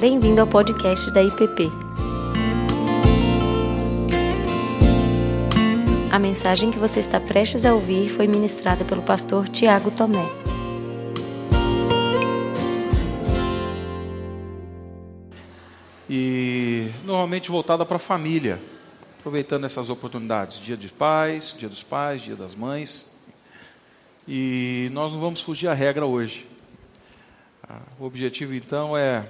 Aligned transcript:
Bem-vindo 0.00 0.40
ao 0.40 0.46
podcast 0.46 1.10
da 1.10 1.22
IPP. 1.22 1.70
A 6.10 6.18
mensagem 6.18 6.70
que 6.70 6.78
você 6.78 7.00
está 7.00 7.20
prestes 7.20 7.66
a 7.66 7.74
ouvir 7.74 8.08
foi 8.08 8.26
ministrada 8.26 8.82
pelo 8.82 9.02
pastor 9.02 9.46
Tiago 9.46 9.90
Tomé. 9.90 10.24
E 16.08 16.90
normalmente 17.04 17.50
voltada 17.50 17.84
para 17.84 17.96
a 17.96 17.98
família, 17.98 18.58
aproveitando 19.18 19.66
essas 19.66 19.90
oportunidades, 19.90 20.60
dia 20.60 20.78
dos 20.78 20.90
pais, 20.90 21.54
dia 21.58 21.68
dos 21.68 21.82
pais, 21.82 22.22
dia 22.22 22.36
das 22.36 22.54
mães. 22.54 23.04
E 24.26 24.88
nós 24.92 25.12
não 25.12 25.20
vamos 25.20 25.42
fugir 25.42 25.68
à 25.68 25.74
regra 25.74 26.06
hoje. 26.06 26.46
Ah, 27.68 27.82
o 27.98 28.06
objetivo 28.06 28.54
então 28.54 28.96
é 28.96 29.26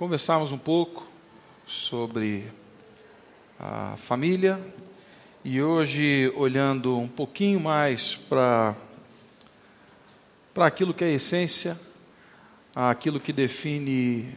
conversarmos 0.00 0.50
um 0.50 0.56
pouco 0.56 1.06
sobre 1.66 2.50
a 3.58 3.92
família 3.98 4.58
e 5.44 5.60
hoje 5.60 6.32
olhando 6.36 6.96
um 6.96 7.06
pouquinho 7.06 7.60
mais 7.60 8.14
para 8.14 8.74
para 10.54 10.64
aquilo 10.64 10.94
que 10.94 11.04
é 11.04 11.08
a 11.08 11.10
essência, 11.10 11.78
aquilo 12.74 13.20
que 13.20 13.30
define 13.30 14.34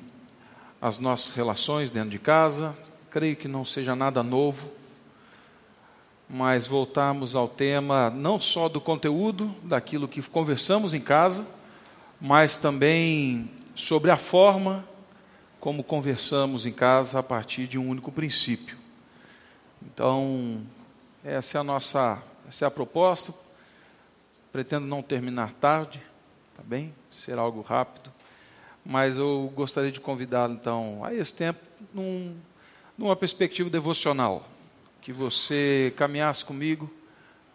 as 0.81 0.99
nossas 0.99 1.34
relações 1.34 1.89
dentro 1.89 2.09
de 2.09 2.20
casa. 2.20 2.77
Creio 3.09 3.38
que 3.38 3.48
não 3.48 3.64
seja 3.64 3.95
nada 3.95 4.22
novo, 4.22 4.70
mas 6.30 6.67
voltarmos 6.67 7.38
ao 7.38 7.48
tema 7.48 8.09
não 8.09 8.38
só 8.38 8.67
do 8.67 8.81
conteúdo, 8.81 9.50
daquilo 9.64 10.09
que 10.09 10.22
conversamos 10.22 10.94
em 10.94 11.00
casa, 11.00 11.48
mas 12.20 12.58
também 12.58 13.50
sobre 13.73 14.11
a 14.11 14.17
forma 14.17 14.91
como 15.63 15.81
conversamos 15.81 16.66
em 16.66 16.73
casa 16.73 17.19
a 17.19 17.23
partir 17.23 17.67
de 17.67 17.80
um 17.80 17.88
único 17.88 18.11
princípio. 18.11 18.75
Então, 19.81 20.61
essa 21.23 21.58
é 21.58 21.61
a 21.61 21.64
nossa, 21.64 22.22
essa 22.50 22.66
é 22.66 22.67
a 22.67 22.72
proposta. 22.72 23.33
Pretendo 24.52 24.86
não 24.86 25.02
terminar 25.02 25.53
tarde, 25.53 26.02
tá 26.53 26.61
bem? 26.66 26.94
Ser 27.09 27.39
algo 27.39 27.61
rápido, 27.61 28.11
mas 28.86 29.16
eu 29.16 29.50
gostaria 29.56 29.89
de 29.89 30.02
convidá-lo 30.02 30.53
então 30.53 31.02
a 31.02 31.14
esse 31.14 31.34
tempo 31.34 31.61
num, 31.94 32.36
numa 32.97 33.16
perspectiva 33.16 33.69
devocional, 33.69 34.45
que 35.02 35.14
você 35.14 35.94
caminhasse 35.95 36.44
comigo, 36.44 36.94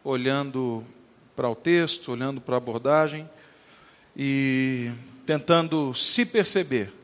olhando 0.02 0.82
para 1.36 1.50
o 1.50 1.54
texto, 1.54 2.12
olhando 2.12 2.40
para 2.40 2.54
a 2.54 2.56
abordagem 2.56 3.28
e 4.16 4.90
tentando 5.26 5.92
se 5.92 6.24
perceber 6.24 6.96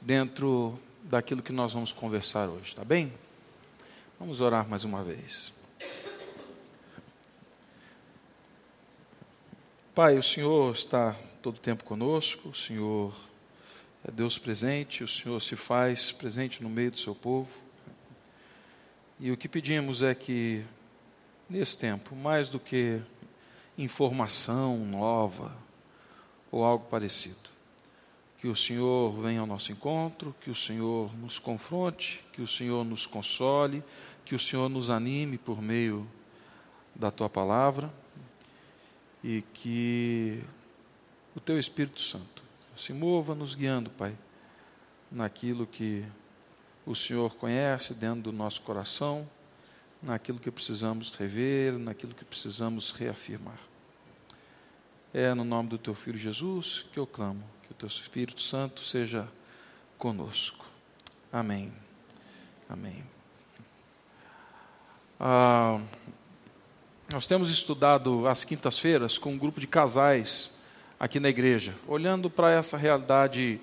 dentro 0.00 0.78
daquilo 1.02 1.42
que 1.42 1.52
nós 1.52 1.72
vamos 1.72 1.92
conversar 1.92 2.48
hoje, 2.48 2.74
tá 2.74 2.84
bem? 2.84 3.12
Vamos 4.18 4.40
orar 4.40 4.68
mais 4.68 4.84
uma 4.84 5.02
vez. 5.02 5.52
Pai, 9.94 10.16
o 10.16 10.22
Senhor 10.22 10.72
está 10.72 11.16
todo 11.42 11.56
o 11.56 11.60
tempo 11.60 11.82
conosco, 11.82 12.50
o 12.50 12.54
Senhor 12.54 13.12
é 14.06 14.10
Deus 14.10 14.38
presente, 14.38 15.02
o 15.02 15.08
Senhor 15.08 15.40
se 15.40 15.56
faz 15.56 16.12
presente 16.12 16.62
no 16.62 16.70
meio 16.70 16.90
do 16.90 16.98
seu 16.98 17.14
povo. 17.14 17.50
E 19.18 19.32
o 19.32 19.36
que 19.36 19.48
pedimos 19.48 20.02
é 20.02 20.14
que, 20.14 20.64
nesse 21.50 21.76
tempo, 21.76 22.14
mais 22.14 22.48
do 22.48 22.60
que 22.60 23.00
informação 23.76 24.78
nova 24.78 25.52
ou 26.50 26.64
algo 26.64 26.86
parecido, 26.86 27.50
que 28.38 28.46
o 28.46 28.54
Senhor 28.54 29.12
venha 29.20 29.40
ao 29.40 29.46
nosso 29.46 29.72
encontro, 29.72 30.34
que 30.40 30.50
o 30.50 30.54
Senhor 30.54 31.14
nos 31.16 31.38
confronte, 31.40 32.24
que 32.32 32.40
o 32.40 32.46
Senhor 32.46 32.84
nos 32.84 33.04
console, 33.04 33.82
que 34.24 34.34
o 34.34 34.38
Senhor 34.38 34.68
nos 34.68 34.90
anime 34.90 35.36
por 35.36 35.60
meio 35.60 36.08
da 36.94 37.10
tua 37.10 37.28
palavra 37.28 37.92
e 39.24 39.42
que 39.54 40.40
o 41.34 41.40
teu 41.40 41.58
Espírito 41.58 42.00
Santo 42.00 42.44
se 42.76 42.92
mova 42.92 43.34
nos 43.34 43.56
guiando, 43.56 43.90
Pai, 43.90 44.16
naquilo 45.10 45.66
que 45.66 46.04
o 46.86 46.94
Senhor 46.94 47.34
conhece 47.34 47.92
dentro 47.92 48.22
do 48.22 48.32
nosso 48.32 48.62
coração, 48.62 49.28
naquilo 50.00 50.38
que 50.38 50.50
precisamos 50.50 51.10
rever, 51.10 51.72
naquilo 51.72 52.14
que 52.14 52.24
precisamos 52.24 52.92
reafirmar. 52.92 53.58
É 55.12 55.34
no 55.34 55.42
nome 55.42 55.70
do 55.70 55.78
teu 55.78 55.94
filho 55.94 56.18
Jesus 56.18 56.86
que 56.92 57.00
eu 57.00 57.06
clamo 57.06 57.42
teu 57.78 57.86
Espírito 57.86 58.42
Santo 58.42 58.80
seja 58.80 59.28
conosco. 59.96 60.66
Amém. 61.32 61.72
Amém. 62.68 63.04
Ah, 65.20 65.80
nós 67.12 67.24
temos 67.24 67.48
estudado 67.48 68.26
às 68.26 68.42
quintas-feiras 68.42 69.16
com 69.16 69.30
um 69.30 69.38
grupo 69.38 69.60
de 69.60 69.68
casais 69.68 70.50
aqui 70.98 71.20
na 71.20 71.28
igreja, 71.28 71.72
olhando 71.86 72.28
para 72.28 72.50
essa 72.50 72.76
realidade 72.76 73.60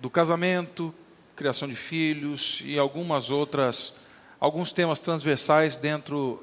do 0.00 0.08
casamento, 0.08 0.94
criação 1.36 1.68
de 1.68 1.76
filhos 1.76 2.62
e 2.64 2.78
algumas 2.78 3.28
outras, 3.28 3.96
alguns 4.40 4.72
temas 4.72 5.00
transversais 5.00 5.76
dentro 5.76 6.42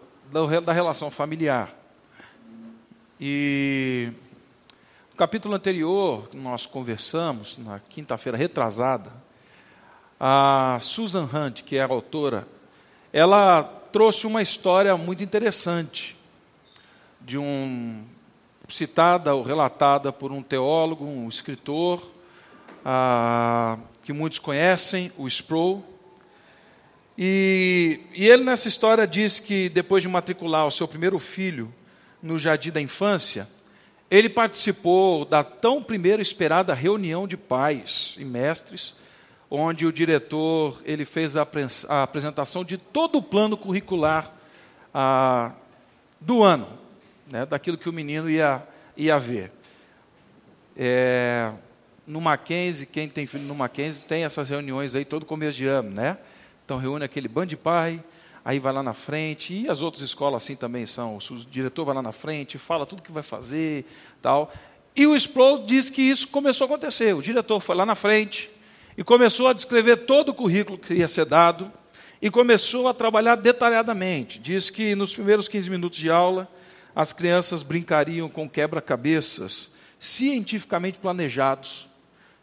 da 0.64 0.72
relação 0.72 1.10
familiar. 1.10 1.74
E 3.20 4.14
capítulo 5.22 5.54
anterior, 5.54 6.28
nós 6.34 6.66
conversamos, 6.66 7.56
na 7.60 7.80
quinta-feira 7.80 8.36
retrasada, 8.36 9.14
a 10.20 10.80
Susan 10.82 11.30
Hunt, 11.32 11.62
que 11.62 11.76
é 11.76 11.84
a 11.84 11.86
autora, 11.86 12.48
ela 13.14 13.62
trouxe 13.92 14.26
uma 14.26 14.42
história 14.42 14.98
muito 14.98 15.22
interessante, 15.22 16.18
de 17.20 17.38
um 17.38 18.04
citada 18.68 19.36
ou 19.36 19.44
relatada 19.44 20.12
por 20.12 20.32
um 20.32 20.42
teólogo, 20.42 21.06
um 21.06 21.30
escritor, 21.30 22.02
que 24.02 24.12
muitos 24.12 24.40
conhecem, 24.40 25.12
o 25.20 25.28
Sproul. 25.28 25.86
E, 27.16 28.00
e 28.16 28.28
ele 28.28 28.44
nessa 28.44 28.68
história 28.68 29.06
diz 29.06 29.40
que 29.40 29.70
depois 29.70 30.02
de 30.02 30.10
matricular 30.10 30.66
o 30.66 30.72
seu 30.72 30.88
primeiro 30.88 31.20
filho 31.20 31.72
no 32.24 32.40
jardim 32.40 32.72
da 32.72 32.82
infância, 32.82 33.48
ele 34.12 34.28
participou 34.28 35.24
da 35.24 35.42
tão 35.42 35.82
primeira 35.82 36.22
esperada 36.22 36.74
reunião 36.74 37.26
de 37.26 37.38
pais 37.38 38.16
e 38.20 38.26
mestres, 38.26 38.94
onde 39.50 39.86
o 39.86 39.94
diretor 39.94 40.82
ele 40.84 41.06
fez 41.06 41.38
a, 41.38 41.48
a 41.88 42.04
apresentação 42.04 42.66
de 42.66 42.78
todo 42.78 43.20
o 43.20 43.24
plano 43.24 43.56
curricular 43.56 44.30
ah, 44.94 45.54
do 46.20 46.44
ano, 46.44 46.68
né, 47.26 47.46
daquilo 47.46 47.78
que 47.78 47.88
o 47.88 47.94
menino 47.94 48.30
ia, 48.30 48.62
ia 48.98 49.18
ver. 49.18 49.50
É, 50.76 51.50
no 52.06 52.20
Mackenzie, 52.20 52.86
quem 52.86 53.08
tem 53.08 53.26
filho 53.26 53.46
no 53.46 53.56
Mackenzie 53.56 54.04
tem 54.04 54.26
essas 54.26 54.50
reuniões 54.50 54.94
aí 54.94 55.06
todo 55.06 55.26
começo 55.26 55.58
de 55.58 55.68
ano, 55.68 55.90
né? 55.90 56.18
Então 56.66 56.78
reúne 56.78 57.06
aquele 57.06 57.30
bando 57.30 57.48
de 57.48 57.58
pai, 57.58 58.04
aí 58.44 58.60
vai 58.60 58.74
lá 58.74 58.82
na 58.82 58.94
frente, 58.94 59.54
e 59.54 59.70
as 59.70 59.82
outras 59.82 60.04
escolas 60.04 60.44
assim 60.44 60.56
também 60.56 60.86
são, 60.86 61.18
o 61.18 61.36
diretor 61.50 61.86
vai 61.86 61.96
lá 61.96 62.02
na 62.02 62.12
frente, 62.12 62.58
fala 62.58 62.86
tudo 62.86 63.02
que 63.02 63.12
vai 63.12 63.24
fazer, 63.24 63.86
tal. 64.22 64.52
E 64.96 65.06
o 65.06 65.16
Sproul 65.16 65.66
diz 65.66 65.90
que 65.90 66.02
isso 66.02 66.28
começou 66.28 66.66
a 66.66 66.68
acontecer. 66.68 67.16
O 67.16 67.22
diretor 67.22 67.60
foi 67.60 67.76
lá 67.76 67.86
na 67.86 67.96
frente 67.96 68.50
e 68.98 69.04
começou 69.04 69.48
a 69.48 69.54
descrever 69.54 70.06
todo 70.06 70.30
o 70.30 70.34
currículo 70.34 70.78
que 70.78 70.94
ia 70.94 71.08
ser 71.08 71.26
dado 71.26 71.72
e 72.22 72.30
começou 72.30 72.88
a 72.88 72.94
trabalhar 72.94 73.36
detalhadamente. 73.36 74.38
Diz 74.38 74.70
que 74.70 74.94
nos 74.96 75.14
primeiros 75.14 75.48
15 75.48 75.70
minutos 75.70 75.98
de 75.98 76.10
aula, 76.10 76.48
as 76.96 77.14
crianças 77.14 77.64
brincariam 77.64 78.28
com 78.28 78.50
quebra-cabeças 78.50 79.72
cientificamente 80.00 80.98
planejados, 80.98 81.88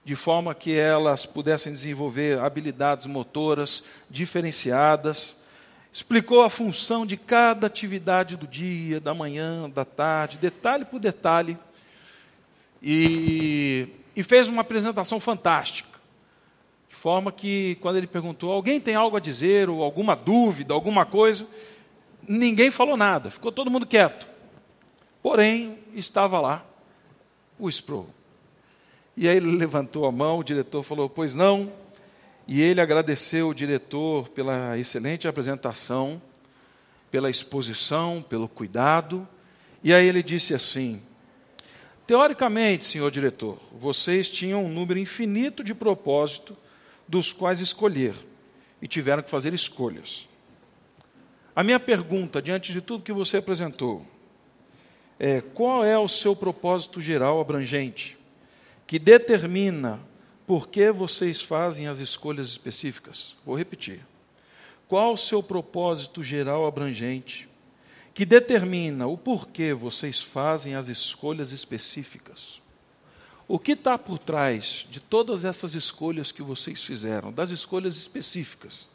de 0.05 0.15
forma 0.15 0.55
que 0.55 0.75
elas 0.75 1.27
pudessem 1.27 1.73
desenvolver 1.73 2.39
habilidades 2.39 3.05
motoras 3.05 3.85
diferenciadas 4.09 5.38
explicou 5.93 6.43
a 6.43 6.51
função 6.51 7.07
de 7.07 7.17
cada 7.17 7.67
atividade 7.67 8.37
do 8.37 8.47
dia, 8.47 9.01
da 9.01 9.15
manhã, 9.15 9.69
da 9.69 9.85
tarde, 9.85 10.39
detalhe 10.39 10.85
por 10.85 11.01
detalhe, 11.01 11.59
e, 12.83 13.89
e 14.15 14.23
fez 14.23 14.49
uma 14.49 14.63
apresentação 14.63 15.19
fantástica. 15.19 15.99
De 16.89 16.95
forma 16.95 17.33
que, 17.33 17.77
quando 17.81 17.97
ele 17.97 18.07
perguntou, 18.07 18.53
alguém 18.53 18.81
tem 18.81 18.95
algo 18.95 19.17
a 19.17 19.21
dizer, 19.21 19.69
ou 19.69 19.83
alguma 19.83 20.15
dúvida, 20.15 20.75
alguma 20.75 21.05
coisa, 21.07 21.47
ninguém 22.29 22.71
falou 22.71 22.97
nada, 22.97 23.31
ficou 23.31 23.51
todo 23.51 23.71
mundo 23.71 23.87
quieto. 23.87 24.27
Porém, 25.23 25.79
estava 25.95 26.41
lá 26.41 26.65
o 27.59 27.69
Sproul. 27.69 28.09
E 29.17 29.29
aí 29.29 29.37
ele 29.37 29.51
levantou 29.57 30.07
a 30.07 30.13
mão, 30.13 30.39
o 30.39 30.45
diretor 30.45 30.83
falou: 30.83 31.09
Pois 31.09 31.35
não, 31.35 31.73
e 32.49 32.63
ele 32.63 32.81
agradeceu 32.81 33.51
o 33.51 33.55
diretor 33.55 34.31
pela 34.31 34.79
excelente 34.79 35.29
apresentação, 35.29 36.21
pela 37.11 37.29
exposição, 37.29 38.25
pelo 38.27 38.49
cuidado. 38.49 39.29
E 39.85 39.93
aí 39.93 40.07
ele 40.07 40.23
disse 40.23 40.55
assim: 40.55 41.03
Teoricamente, 42.07 42.87
senhor 42.87 43.11
diretor, 43.11 43.59
vocês 43.79 44.31
tinham 44.31 44.65
um 44.65 44.73
número 44.73 44.99
infinito 44.99 45.63
de 45.63 45.75
propósito 45.75 46.57
dos 47.07 47.33
quais 47.33 47.61
escolher, 47.61 48.15
e 48.81 48.89
tiveram 48.89 49.23
que 49.23 49.31
fazer 49.31 49.53
escolhas. 49.53 50.27
A 51.55 51.63
minha 51.63 51.79
pergunta, 51.79 52.41
diante 52.41 52.73
de 52.73 52.81
tudo 52.81 53.05
que 53.05 53.13
você 53.13 53.37
apresentou, 53.37 54.07
é: 55.19 55.43
qual 55.43 55.85
é 55.85 55.99
o 55.99 56.09
seu 56.09 56.35
propósito 56.35 56.99
geral 56.99 57.43
abrangente, 57.43 58.17
que 58.87 58.99
determina 58.99 60.01
por 60.49 60.69
que 60.69 60.91
vocês 60.91 61.43
fazem 61.43 61.89
as 61.89 61.99
escolhas 61.99 62.49
específicas? 62.49 63.37
Vou 63.45 63.55
repetir. 63.55 64.01
Qual 64.89 65.13
o 65.13 65.19
seu 65.19 65.43
propósito 65.43 66.25
geral 66.25 66.67
abrangente, 66.67 67.47
que 68.15 68.25
determina 68.25 69.07
o 69.07 69.19
porquê 69.19 69.75
vocês 69.75 70.23
fazem 70.23 70.75
as 70.75 70.89
escolhas 70.89 71.53
específicas? 71.53 72.63
O 73.47 73.59
que 73.59 73.73
está 73.73 73.99
por 73.99 74.19
trás 74.19 74.87
de 74.89 75.01
todas 75.01 75.45
essas 75.45 75.75
escolhas 75.75 76.33
que 76.33 76.41
vocês 76.41 76.83
fizeram, 76.83 77.31
das 77.31 77.51
escolhas 77.51 77.99
específicas, 77.99 78.89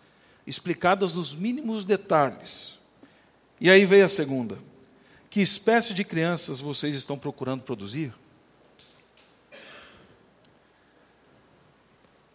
explicadas 0.48 1.14
nos 1.14 1.36
mínimos 1.36 1.86
detalhes? 1.86 2.80
E 3.62 3.70
aí 3.70 3.86
veio 3.86 4.06
a 4.06 4.10
segunda. 4.10 4.58
Que 5.30 5.40
espécie 5.40 5.94
de 5.94 6.04
crianças 6.04 6.60
vocês 6.60 6.96
estão 6.96 7.16
procurando 7.16 7.62
produzir? 7.62 8.12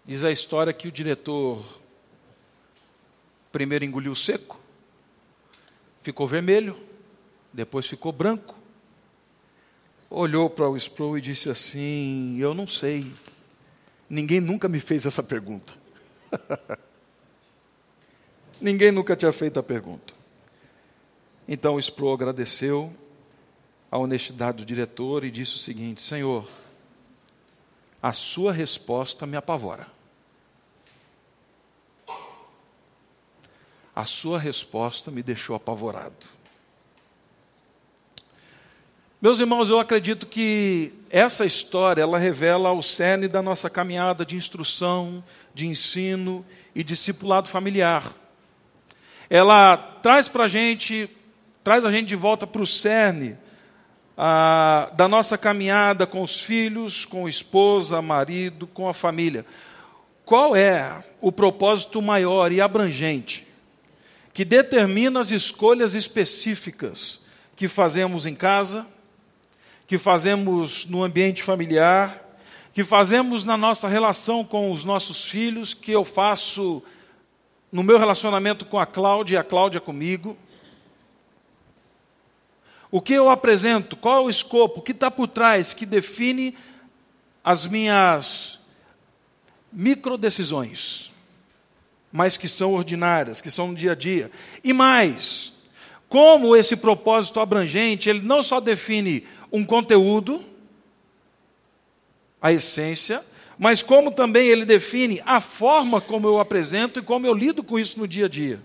Diz 0.08 0.24
a 0.24 0.32
história 0.32 0.72
que 0.72 0.88
o 0.88 0.90
diretor 0.90 1.62
primeiro 3.52 3.84
engoliu 3.84 4.14
seco, 4.16 4.58
ficou 6.02 6.26
vermelho, 6.26 6.74
depois 7.52 7.86
ficou 7.86 8.10
branco, 8.10 8.54
olhou 10.08 10.48
para 10.48 10.66
o 10.66 10.78
Sproul 10.78 11.18
e 11.18 11.20
disse 11.20 11.50
assim: 11.50 12.38
Eu 12.38 12.54
não 12.54 12.66
sei. 12.66 13.12
Ninguém 14.08 14.40
nunca 14.40 14.66
me 14.66 14.80
fez 14.80 15.04
essa 15.04 15.22
pergunta. 15.22 15.74
Ninguém 18.58 18.90
nunca 18.90 19.14
tinha 19.14 19.30
feito 19.30 19.60
a 19.60 19.62
pergunta. 19.62 20.14
Então 21.46 21.74
o 21.74 21.78
Sproul 21.78 22.14
agradeceu 22.14 22.90
a 23.90 23.98
honestidade 23.98 24.56
do 24.56 24.64
diretor 24.64 25.22
e 25.22 25.30
disse 25.30 25.56
o 25.56 25.58
seguinte: 25.58 26.00
Senhor, 26.00 26.48
a 28.02 28.14
sua 28.14 28.54
resposta 28.54 29.26
me 29.26 29.36
apavora. 29.36 29.97
A 33.98 34.06
sua 34.06 34.38
resposta 34.38 35.10
me 35.10 35.24
deixou 35.24 35.56
apavorado. 35.56 36.24
Meus 39.20 39.40
irmãos, 39.40 39.70
eu 39.70 39.80
acredito 39.80 40.24
que 40.24 40.92
essa 41.10 41.44
história 41.44 42.02
ela 42.02 42.16
revela 42.16 42.70
o 42.70 42.80
cerne 42.80 43.26
da 43.26 43.42
nossa 43.42 43.68
caminhada 43.68 44.24
de 44.24 44.36
instrução, 44.36 45.20
de 45.52 45.66
ensino 45.66 46.46
e 46.76 46.84
discipulado 46.84 47.48
familiar. 47.48 48.04
Ela 49.28 49.76
traz 49.76 50.28
para 50.28 50.44
a 50.44 50.48
gente, 50.48 51.10
traz 51.64 51.84
a 51.84 51.90
gente 51.90 52.06
de 52.06 52.14
volta 52.14 52.46
para 52.46 52.62
o 52.62 52.66
cerne 52.68 53.36
a, 54.16 54.92
da 54.94 55.08
nossa 55.08 55.36
caminhada 55.36 56.06
com 56.06 56.22
os 56.22 56.40
filhos, 56.40 57.04
com 57.04 57.28
esposa, 57.28 58.00
marido, 58.00 58.64
com 58.68 58.88
a 58.88 58.94
família. 58.94 59.44
Qual 60.24 60.54
é 60.54 61.02
o 61.20 61.32
propósito 61.32 62.00
maior 62.00 62.52
e 62.52 62.60
abrangente 62.60 63.47
que 64.38 64.44
determina 64.44 65.18
as 65.18 65.32
escolhas 65.32 65.96
específicas 65.96 67.22
que 67.56 67.66
fazemos 67.66 68.24
em 68.24 68.36
casa? 68.36 68.86
que 69.84 69.98
fazemos 69.98 70.86
no 70.86 71.02
ambiente 71.02 71.42
familiar, 71.42 72.22
que 72.72 72.84
fazemos 72.84 73.44
na 73.44 73.56
nossa 73.56 73.88
relação 73.88 74.44
com 74.44 74.70
os 74.70 74.84
nossos 74.84 75.24
filhos, 75.24 75.74
que 75.74 75.90
eu 75.90 76.04
faço 76.04 76.82
no 77.72 77.82
meu 77.82 77.98
relacionamento 77.98 78.64
com 78.66 78.78
a 78.78 78.86
Cláudia 78.86 79.34
e 79.34 79.38
a 79.38 79.42
Cláudia 79.42 79.80
comigo. 79.80 80.36
O 82.90 83.00
que 83.00 83.14
eu 83.14 83.30
apresento, 83.30 83.96
qual 83.96 84.18
é 84.18 84.20
o 84.26 84.30
escopo, 84.30 84.78
o 84.78 84.82
que 84.82 84.92
está 84.92 85.10
por 85.10 85.26
trás, 85.26 85.72
que 85.72 85.84
define 85.84 86.56
as 87.42 87.66
minhas 87.66 88.60
microdecisões, 89.72 91.07
mas 92.12 92.36
que 92.36 92.48
são 92.48 92.72
ordinárias, 92.72 93.40
que 93.40 93.50
são 93.50 93.68
no 93.68 93.74
dia 93.74 93.92
a 93.92 93.94
dia. 93.94 94.30
E 94.64 94.72
mais, 94.72 95.52
como 96.08 96.56
esse 96.56 96.76
propósito 96.76 97.40
abrangente, 97.40 98.08
ele 98.08 98.20
não 98.20 98.42
só 98.42 98.60
define 98.60 99.26
um 99.52 99.64
conteúdo, 99.64 100.42
a 102.40 102.52
essência, 102.52 103.22
mas 103.58 103.82
como 103.82 104.12
também 104.12 104.48
ele 104.48 104.64
define 104.64 105.20
a 105.26 105.40
forma 105.40 106.00
como 106.00 106.26
eu 106.28 106.38
apresento 106.38 107.00
e 107.00 107.02
como 107.02 107.26
eu 107.26 107.34
lido 107.34 107.62
com 107.62 107.78
isso 107.78 107.98
no 107.98 108.06
dia 108.06 108.26
a 108.26 108.28
dia. 108.28 108.60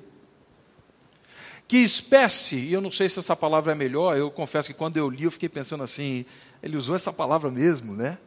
Que 1.67 1.77
espécie, 1.77 2.57
e 2.57 2.73
eu 2.73 2.81
não 2.81 2.91
sei 2.91 3.09
se 3.09 3.17
essa 3.17 3.35
palavra 3.35 3.71
é 3.71 3.75
melhor, 3.75 4.15
eu 4.15 4.29
confesso 4.29 4.67
que 4.67 4.73
quando 4.75 4.97
eu 4.97 5.09
li 5.09 5.23
eu 5.23 5.31
fiquei 5.31 5.49
pensando 5.49 5.83
assim, 5.83 6.25
ele 6.61 6.77
usou 6.77 6.95
essa 6.95 7.11
palavra 7.11 7.49
mesmo, 7.49 7.95
né? 7.95 8.17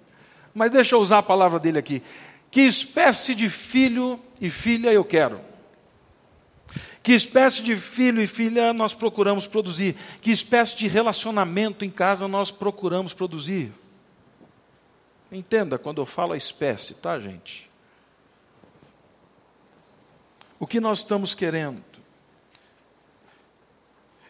Mas 0.53 0.73
deixa 0.73 0.97
eu 0.97 1.01
usar 1.01 1.19
a 1.19 1.23
palavra 1.23 1.61
dele 1.61 1.79
aqui. 1.79 2.03
Que 2.51 2.63
espécie 2.63 3.35
de 3.35 3.49
filho 3.49 4.21
e 4.41 4.49
filha 4.51 4.93
eu 4.93 5.05
quero? 5.05 5.41
Que 7.03 7.13
espécie 7.13 7.63
de 7.63 7.77
filho 7.77 8.21
e 8.21 8.27
filha 8.27 8.73
nós 8.73 8.95
procuramos 8.95 9.47
produzir? 9.47 9.95
Que 10.21 10.31
espécie 10.31 10.77
de 10.77 10.89
relacionamento 10.89 11.85
em 11.85 11.91
casa 11.91 12.27
nós 12.27 12.51
procuramos 12.51 13.13
produzir? 13.13 13.73
Entenda 15.31 15.79
quando 15.79 16.01
eu 16.01 16.07
falo 16.07 16.33
a 16.33 16.37
espécie, 16.37 16.95
tá, 16.95 17.19
gente? 17.21 17.71
O 20.59 20.67
que 20.67 20.81
nós 20.81 20.99
estamos 20.99 21.35
querendo? 21.35 21.83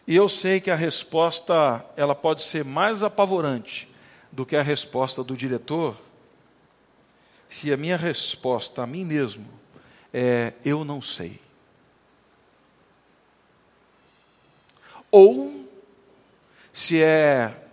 E 0.05 0.15
eu 0.15 0.29
sei 0.29 0.61
que 0.61 0.71
a 0.71 0.75
resposta 0.75 1.83
ela 1.95 2.15
pode 2.15 2.43
ser 2.43 2.63
mais 2.63 3.03
apavorante 3.03 3.89
do 4.31 4.45
que 4.45 4.55
a 4.55 4.61
resposta 4.61 5.23
do 5.23 5.35
diretor, 5.35 5.97
se 7.49 7.71
a 7.71 7.77
minha 7.77 7.97
resposta 7.97 8.83
a 8.83 8.87
mim 8.87 9.05
mesmo 9.05 9.47
é 10.13 10.53
eu 10.63 10.83
não 10.83 11.01
sei. 11.01 11.39
Ou 15.09 15.67
se 16.73 17.01
é 17.01 17.67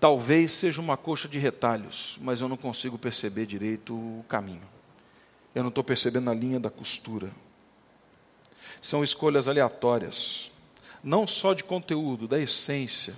talvez 0.00 0.52
seja 0.52 0.80
uma 0.80 0.96
coxa 0.96 1.28
de 1.28 1.38
retalhos, 1.38 2.16
mas 2.20 2.40
eu 2.40 2.48
não 2.48 2.56
consigo 2.56 2.98
perceber 2.98 3.44
direito 3.44 3.94
o 3.94 4.24
caminho. 4.28 4.66
Eu 5.54 5.62
não 5.62 5.68
estou 5.68 5.84
percebendo 5.84 6.30
a 6.30 6.34
linha 6.34 6.58
da 6.58 6.70
costura. 6.70 7.30
São 8.80 9.04
escolhas 9.04 9.46
aleatórias, 9.46 10.50
não 11.04 11.26
só 11.26 11.52
de 11.52 11.62
conteúdo, 11.62 12.26
da 12.26 12.38
essência, 12.38 13.14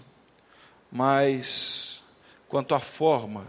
mas 0.91 2.03
quanto 2.49 2.75
à 2.75 2.81
forma 2.81 3.47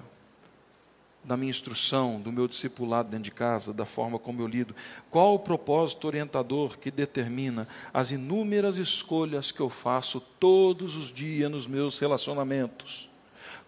da 1.24 1.38
minha 1.38 1.50
instrução, 1.50 2.20
do 2.20 2.32
meu 2.32 2.48
discipulado 2.48 3.10
dentro 3.10 3.24
de 3.24 3.32
casa, 3.32 3.74
da 3.74 3.86
forma 3.86 4.20
como 4.20 4.42
eu 4.42 4.48
lido? 4.48 4.76
Qual 5.10 5.36
o 5.36 5.40
propósito 5.40 6.06
orientador 6.06 6.78
que 6.78 6.92
determina 6.92 7.68
as 7.94 8.12
inúmeras 8.12 8.78
escolhas 8.78 9.52
que 9.52 9.62
eu 9.62 9.70
faço 9.70 10.20
todos 10.20 10.96
os 10.96 11.12
dias 11.12 11.50
nos 11.50 11.66
meus 11.66 11.98
relacionamentos? 11.98 13.10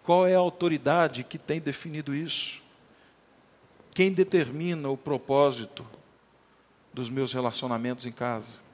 Qual 0.02 0.26
é 0.26 0.34
a 0.34 0.38
autoridade 0.38 1.24
que 1.24 1.38
tem 1.38 1.60
definido 1.60 2.14
isso? 2.14 2.62
Quem 3.94 4.12
determina 4.12 4.90
o 4.90 4.96
propósito 4.96 5.86
dos 6.92 7.08
meus 7.08 7.32
relacionamentos 7.32 8.04
em 8.04 8.12
casa? 8.12 8.66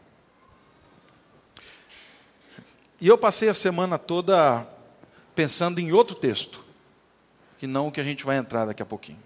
E 3.00 3.06
eu 3.06 3.16
passei 3.16 3.48
a 3.48 3.54
semana 3.54 3.98
toda 3.98 4.66
pensando 5.34 5.80
em 5.80 5.92
outro 5.92 6.14
texto 6.14 6.61
que 7.62 7.66
não 7.68 7.86
o 7.86 7.92
que 7.92 8.00
a 8.00 8.04
gente 8.04 8.24
vai 8.24 8.38
entrar 8.38 8.66
daqui 8.66 8.82
a 8.82 8.84
pouquinho. 8.84 9.22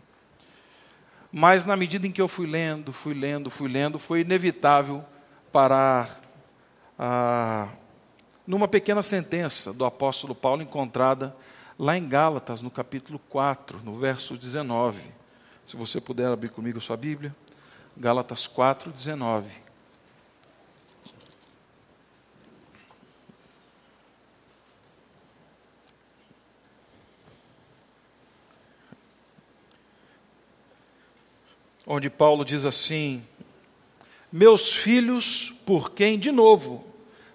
Mas 1.33 1.64
na 1.64 1.75
medida 1.75 2.07
em 2.07 2.12
que 2.12 2.21
eu 2.21 2.28
fui 2.28 2.47
lendo, 2.47 2.93
fui 2.93 3.14
lendo, 3.14 3.49
fui 3.49 3.66
lendo, 3.66 3.99
foi 3.99 4.21
inevitável 4.21 5.02
parar 5.50 6.21
ah, 6.99 7.66
numa 8.47 8.69
pequena 8.69 9.02
sentença 9.02 9.73
do 9.73 9.87
apóstolo 9.87 10.35
Paulo 10.35 10.61
encontrada 10.61 11.35
lá 11.78 11.97
em 11.97 12.07
Gálatas, 12.07 12.61
no 12.61 12.71
capítulo 12.71 13.19
4, 13.31 13.81
no 13.83 13.97
verso 13.99 14.37
19. 14.37 15.00
Se 15.66 15.75
você 15.75 15.99
puder 15.99 16.26
abrir 16.26 16.50
comigo 16.50 16.78
sua 16.78 16.95
Bíblia, 16.99 17.35
Gálatas 17.97 18.47
4, 18.47 18.93
19. 18.93 19.49
Onde 31.87 32.11
Paulo 32.11 32.45
diz 32.45 32.64
assim: 32.64 33.23
Meus 34.33 34.73
filhos, 34.73 35.55
por 35.64 35.93
quem, 35.93 36.19
de 36.19 36.33
novo, 36.33 36.85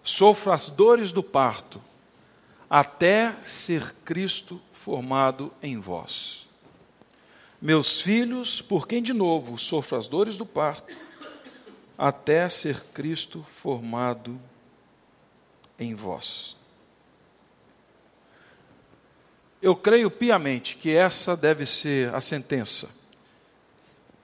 sofro 0.03 0.51
as 0.51 0.69
dores 0.69 1.11
do 1.11 1.23
parto, 1.23 1.81
até 2.69 3.31
ser 3.43 3.95
Cristo 4.03 4.61
formado 4.73 5.53
em 5.63 5.79
vós. 5.79 6.47
Meus 7.61 8.01
filhos, 8.01 8.61
por 8.61 8.87
quem 8.87 9.03
de 9.03 9.13
novo 9.13 9.57
sofro 9.57 9.97
as 9.97 10.07
dores 10.07 10.35
do 10.35 10.45
parto, 10.45 10.95
até 11.97 12.49
ser 12.49 12.81
Cristo 12.93 13.45
formado 13.61 14.39
em 15.77 15.93
vós. 15.93 16.57
Eu 19.61 19.75
creio 19.75 20.09
piamente 20.09 20.75
que 20.75 20.95
essa 20.95 21.37
deve 21.37 21.67
ser 21.67 22.13
a 22.15 22.19
sentença, 22.19 22.89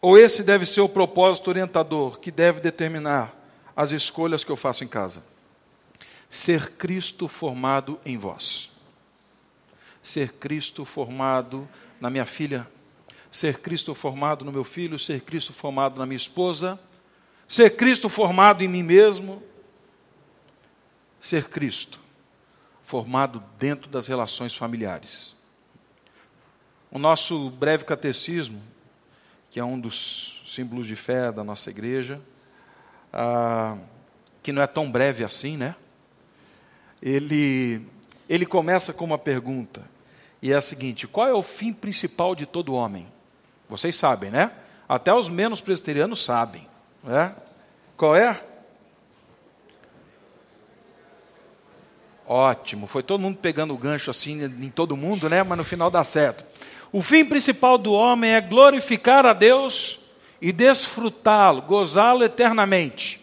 ou 0.01 0.18
esse 0.18 0.44
deve 0.44 0.66
ser 0.66 0.82
o 0.82 0.89
propósito 0.89 1.50
orientador 1.50 2.20
que 2.20 2.32
deve 2.32 2.60
determinar 2.60 3.34
as 3.75 3.92
escolhas 3.92 4.44
que 4.44 4.51
eu 4.51 4.56
faço 4.56 4.84
em 4.84 4.88
casa. 4.88 5.24
Ser 6.30 6.72
Cristo 6.74 7.27
formado 7.27 8.00
em 8.06 8.18
vós. 8.18 8.72
Ser 10.04 10.34
Cristo 10.34 10.86
formado 10.86 11.68
na 12.00 12.10
minha 12.10 12.25
filha, 12.25 12.68
ser 13.32 13.60
Cristo 13.60 13.94
formado 13.94 14.46
no 14.46 14.51
meu 14.51 14.63
filho, 14.63 14.98
ser 14.98 15.22
Cristo 15.22 15.51
formado 15.51 16.00
na 16.00 16.06
minha 16.06 16.18
esposa, 16.18 16.80
ser 17.48 17.75
Cristo 17.75 18.08
formado 18.10 18.63
em 18.63 18.68
mim 18.68 18.84
mesmo, 18.84 19.44
ser 21.22 21.50
Cristo 21.50 22.00
formado 22.84 23.44
dentro 23.60 23.89
das 23.89 24.08
relações 24.08 24.56
familiares. 24.56 25.36
O 26.89 26.98
nosso 26.98 27.50
breve 27.50 27.84
catecismo, 27.84 28.62
que 29.50 29.60
é 29.60 29.63
um 29.63 29.80
dos 29.80 30.42
símbolos 30.48 30.88
de 30.88 30.96
fé 30.96 31.32
da 31.32 31.44
nossa 31.44 31.70
igreja, 31.70 32.22
ah, 33.12 33.77
que 34.44 34.51
não 34.51 34.62
é 34.62 34.68
tão 34.68 34.92
breve 34.92 35.24
assim, 35.24 35.58
né? 35.58 35.75
Ele, 37.01 37.86
ele 38.27 38.46
começa 38.46 38.94
com 38.94 39.06
uma 39.06 39.18
pergunta, 39.18 39.84
e 40.42 40.51
é 40.51 40.56
a 40.56 40.62
seguinte: 40.62 41.08
qual 41.08 41.27
é 41.27 41.34
o 41.34 41.42
fim 41.42 41.74
principal 41.74 42.36
de 42.36 42.46
todo 42.46 42.74
homem? 42.74 43.08
Vocês 43.70 43.96
sabem, 43.96 44.30
né? 44.30 44.51
Até 44.88 45.13
os 45.13 45.27
menos 45.27 45.60
presbiterianos 45.60 46.24
sabem. 46.24 46.68
Né? 47.04 47.36
Qual 47.98 48.16
é? 48.16 48.39
Ótimo, 52.25 52.88
foi 52.88 53.04
todo 53.04 53.22
mundo 53.22 53.38
pegando 53.38 53.74
o 53.74 53.77
gancho 53.77 54.12
assim 54.12 54.44
em 54.44 54.70
todo 54.70 54.98
mundo, 54.98 55.30
né? 55.30 55.44
Mas 55.44 55.58
no 55.58 55.63
final 55.63 55.89
dá 55.89 56.04
certo. 56.04 56.44
O 56.91 57.01
fim 57.01 57.25
principal 57.25 57.77
do 57.77 57.91
homem 57.91 58.34
é 58.34 58.41
glorificar 58.41 59.25
a 59.25 59.34
Deus 59.34 60.00
e 60.41 60.51
desfrutá-lo, 60.51 61.62
gozá-lo 61.62 62.24
eternamente. 62.24 63.22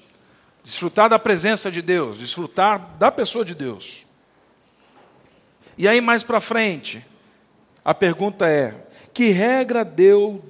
Desfrutar 0.62 1.08
da 1.08 1.18
presença 1.18 1.70
de 1.70 1.82
Deus, 1.82 2.18
desfrutar 2.18 2.96
da 2.98 3.10
pessoa 3.10 3.44
de 3.44 3.54
Deus. 3.54 4.06
E 5.76 5.88
aí 5.88 6.00
mais 6.00 6.22
para 6.22 6.40
frente, 6.40 7.04
a 7.84 7.94
pergunta 7.94 8.48
é: 8.48 8.74
que 9.12 9.26
regra 9.26 9.84
deu 9.84 10.42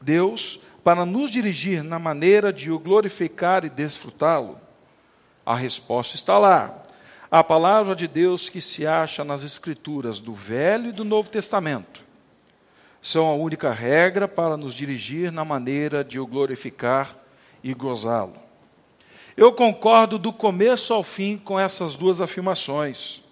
Deus 0.00 0.60
para 0.82 1.06
nos 1.06 1.30
dirigir 1.30 1.82
na 1.82 1.98
maneira 1.98 2.52
de 2.52 2.70
o 2.70 2.78
glorificar 2.78 3.64
e 3.64 3.68
desfrutá-lo? 3.68 4.60
A 5.46 5.54
resposta 5.54 6.16
está 6.16 6.38
lá 6.38 6.82
a 7.30 7.42
palavra 7.42 7.96
de 7.96 8.06
Deus 8.06 8.48
que 8.48 8.60
se 8.60 8.86
acha 8.86 9.24
nas 9.24 9.42
Escrituras 9.42 10.20
do 10.20 10.32
Velho 10.32 10.90
e 10.90 10.92
do 10.92 11.04
Novo 11.04 11.28
Testamento 11.28 12.04
são 13.04 13.26
a 13.26 13.34
única 13.34 13.70
regra 13.70 14.26
para 14.26 14.56
nos 14.56 14.74
dirigir 14.74 15.30
na 15.30 15.44
maneira 15.44 16.02
de 16.02 16.18
o 16.18 16.26
glorificar 16.26 17.14
e 17.62 17.74
gozá-lo. 17.74 18.34
Eu 19.36 19.52
concordo 19.52 20.18
do 20.18 20.32
começo 20.32 20.94
ao 20.94 21.02
fim 21.02 21.36
com 21.36 21.60
essas 21.60 21.94
duas 21.96 22.22
afirmações. 22.22 23.22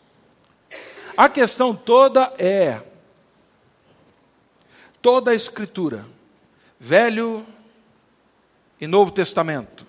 A 1.17 1.27
questão 1.27 1.75
toda 1.75 2.35
é: 2.37 2.83
toda 5.01 5.31
a 5.31 5.35
Escritura, 5.35 6.05
Velho 6.79 7.43
e 8.79 8.87
Novo 8.87 9.11
Testamento, 9.11 9.87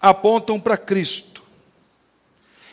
apontam 0.00 0.58
para 0.58 0.76
Cristo 0.76 1.40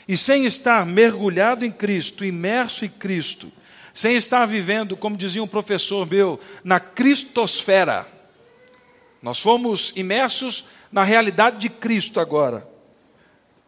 e 0.08 0.18
sem 0.18 0.48
estar 0.48 0.88
mergulhado 0.88 1.64
em 1.64 1.72
Cristo, 1.72 2.26
imerso 2.26 2.84
em 2.84 2.90
Cristo, 2.90 3.52
sem 3.94 4.16
estar 4.16 4.46
vivendo, 4.46 4.96
como 4.96 5.18
dizia 5.18 5.44
um 5.44 5.48
professor 5.48 6.10
meu, 6.10 6.40
na 6.64 6.80
cristosfera. 6.80 8.08
Nós 9.22 9.40
fomos 9.40 9.92
imersos 9.96 10.66
na 10.92 11.04
realidade 11.04 11.58
de 11.58 11.70
Cristo 11.70 12.20
agora. 12.20 12.68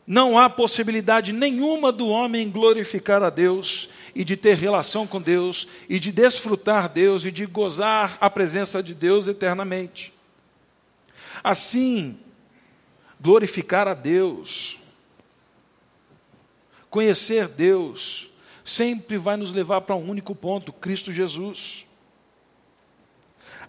Não 0.07 0.37
há 0.37 0.49
possibilidade 0.49 1.31
nenhuma 1.31 1.91
do 1.91 2.07
homem 2.07 2.49
glorificar 2.49 3.21
a 3.23 3.29
Deus 3.29 3.89
e 4.15 4.23
de 4.23 4.35
ter 4.35 4.57
relação 4.57 5.05
com 5.05 5.21
Deus 5.21 5.67
e 5.87 5.99
de 5.99 6.11
desfrutar 6.11 6.89
Deus 6.89 7.25
e 7.25 7.31
de 7.31 7.45
gozar 7.45 8.17
a 8.19 8.29
presença 8.29 8.81
de 8.81 8.93
Deus 8.93 9.27
eternamente. 9.27 10.11
Assim, 11.43 12.19
glorificar 13.19 13.87
a 13.87 13.93
Deus 13.93 14.81
Conhecer 16.91 17.47
Deus 17.47 18.27
sempre 18.71 19.17
vai 19.17 19.37
nos 19.37 19.51
levar 19.51 19.81
para 19.81 19.95
um 19.95 20.09
único 20.09 20.33
ponto: 20.33 20.71
Cristo 20.71 21.11
Jesus. 21.11 21.85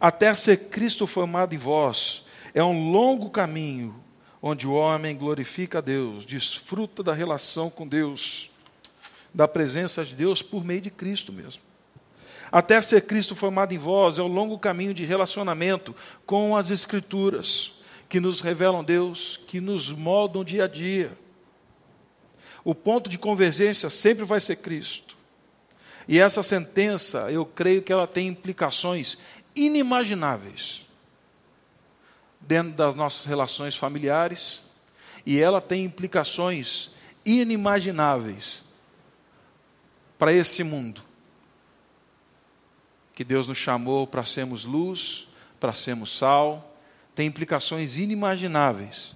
Até 0.00 0.34
ser 0.34 0.68
Cristo 0.68 1.06
formado 1.06 1.54
em 1.54 1.58
vós, 1.58 2.24
é 2.54 2.62
um 2.62 2.90
longo 2.90 3.30
caminho 3.30 4.02
onde 4.40 4.66
o 4.66 4.72
homem 4.72 5.16
glorifica 5.16 5.78
a 5.78 5.80
Deus, 5.80 6.26
desfruta 6.26 7.02
da 7.02 7.14
relação 7.14 7.70
com 7.70 7.86
Deus, 7.86 8.50
da 9.32 9.46
presença 9.46 10.04
de 10.04 10.14
Deus 10.16 10.42
por 10.42 10.64
meio 10.64 10.80
de 10.80 10.90
Cristo 10.90 11.32
mesmo. 11.32 11.62
Até 12.50 12.80
ser 12.80 13.06
Cristo 13.06 13.36
formado 13.36 13.72
em 13.72 13.78
vós 13.78 14.18
é 14.18 14.22
um 14.22 14.26
longo 14.26 14.58
caminho 14.58 14.92
de 14.92 15.04
relacionamento 15.04 15.94
com 16.26 16.56
as 16.56 16.70
Escrituras, 16.70 17.72
que 18.08 18.18
nos 18.18 18.40
revelam 18.40 18.82
Deus, 18.82 19.40
que 19.46 19.60
nos 19.60 19.90
moldam 19.90 20.44
dia 20.44 20.64
a 20.64 20.68
dia. 20.68 21.16
O 22.64 22.74
ponto 22.74 23.10
de 23.10 23.18
convergência 23.18 23.90
sempre 23.90 24.24
vai 24.24 24.40
ser 24.40 24.56
Cristo. 24.56 25.16
E 26.06 26.20
essa 26.20 26.42
sentença, 26.42 27.30
eu 27.30 27.44
creio 27.44 27.82
que 27.82 27.92
ela 27.92 28.06
tem 28.06 28.28
implicações 28.28 29.18
inimagináveis 29.54 30.84
dentro 32.40 32.72
das 32.72 32.96
nossas 32.96 33.24
relações 33.24 33.76
familiares, 33.76 34.62
e 35.24 35.40
ela 35.40 35.60
tem 35.60 35.84
implicações 35.84 36.90
inimagináveis 37.24 38.64
para 40.18 40.32
esse 40.32 40.64
mundo 40.64 41.02
que 43.14 43.22
Deus 43.22 43.46
nos 43.46 43.58
chamou 43.58 44.06
para 44.06 44.24
sermos 44.24 44.64
luz, 44.64 45.28
para 45.60 45.72
sermos 45.72 46.16
sal, 46.16 46.76
tem 47.14 47.26
implicações 47.26 47.96
inimagináveis 47.96 49.14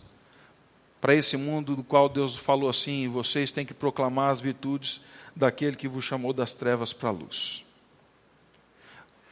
para 1.07 1.15
esse 1.15 1.37
mundo 1.37 1.77
do 1.77 1.85
qual 1.85 2.09
Deus 2.09 2.37
falou 2.37 2.69
assim: 2.69 3.09
vocês 3.09 3.53
têm 3.53 3.65
que 3.65 3.73
proclamar 3.73 4.33
as 4.33 4.41
virtudes 4.41 5.01
daquele 5.37 5.77
que 5.77 5.87
vos 5.87 6.05
chamou 6.05 6.33
das 6.33 6.53
trevas 6.53 6.93
para 6.93 7.11
a 7.11 7.13
luz. 7.13 7.65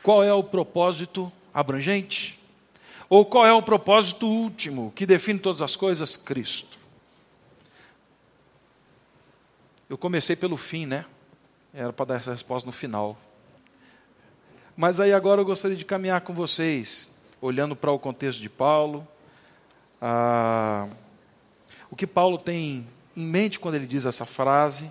Qual 0.01 0.23
é 0.23 0.33
o 0.33 0.45
propósito 0.45 1.33
abrangente? 1.53 2.39
Ou 3.09 3.25
qual 3.25 3.45
é 3.45 3.53
o 3.53 3.61
propósito 3.61 4.25
último 4.25 4.93
que 4.95 5.05
define 5.05 5.41
todas 5.41 5.61
as 5.61 5.75
coisas? 5.75 6.17
Cristo. 6.17 6.79
Eu 9.91 9.99
comecei 9.99 10.37
pelo 10.37 10.57
fim, 10.57 10.87
né? 10.87 11.05
Era 11.75 11.93
para 11.93 12.07
dar 12.07 12.17
essa 12.19 12.31
resposta 12.31 12.67
no 12.67 12.73
final. 12.73 13.19
Mas 14.77 15.01
aí 15.01 15.13
agora 15.13 15.41
eu 15.41 15.45
gostaria 15.45 15.77
de 15.77 15.85
caminhar 15.85 16.21
com 16.21 16.35
vocês, 16.35 17.11
olhando 17.41 17.75
para 17.75 17.91
o 17.91 17.99
contexto 17.99 18.41
de 18.41 18.49
Paulo. 18.49 19.05
Ah, 20.01 20.87
o 21.95 21.97
que 21.97 22.09
Paulo 22.09 22.39
tem 22.39 22.89
em 23.17 23.25
mente 23.25 23.61
quando 23.61 23.77
ele 23.77 23.87
diz 23.87 24.05
essa 24.05 24.27
frase 24.27 24.91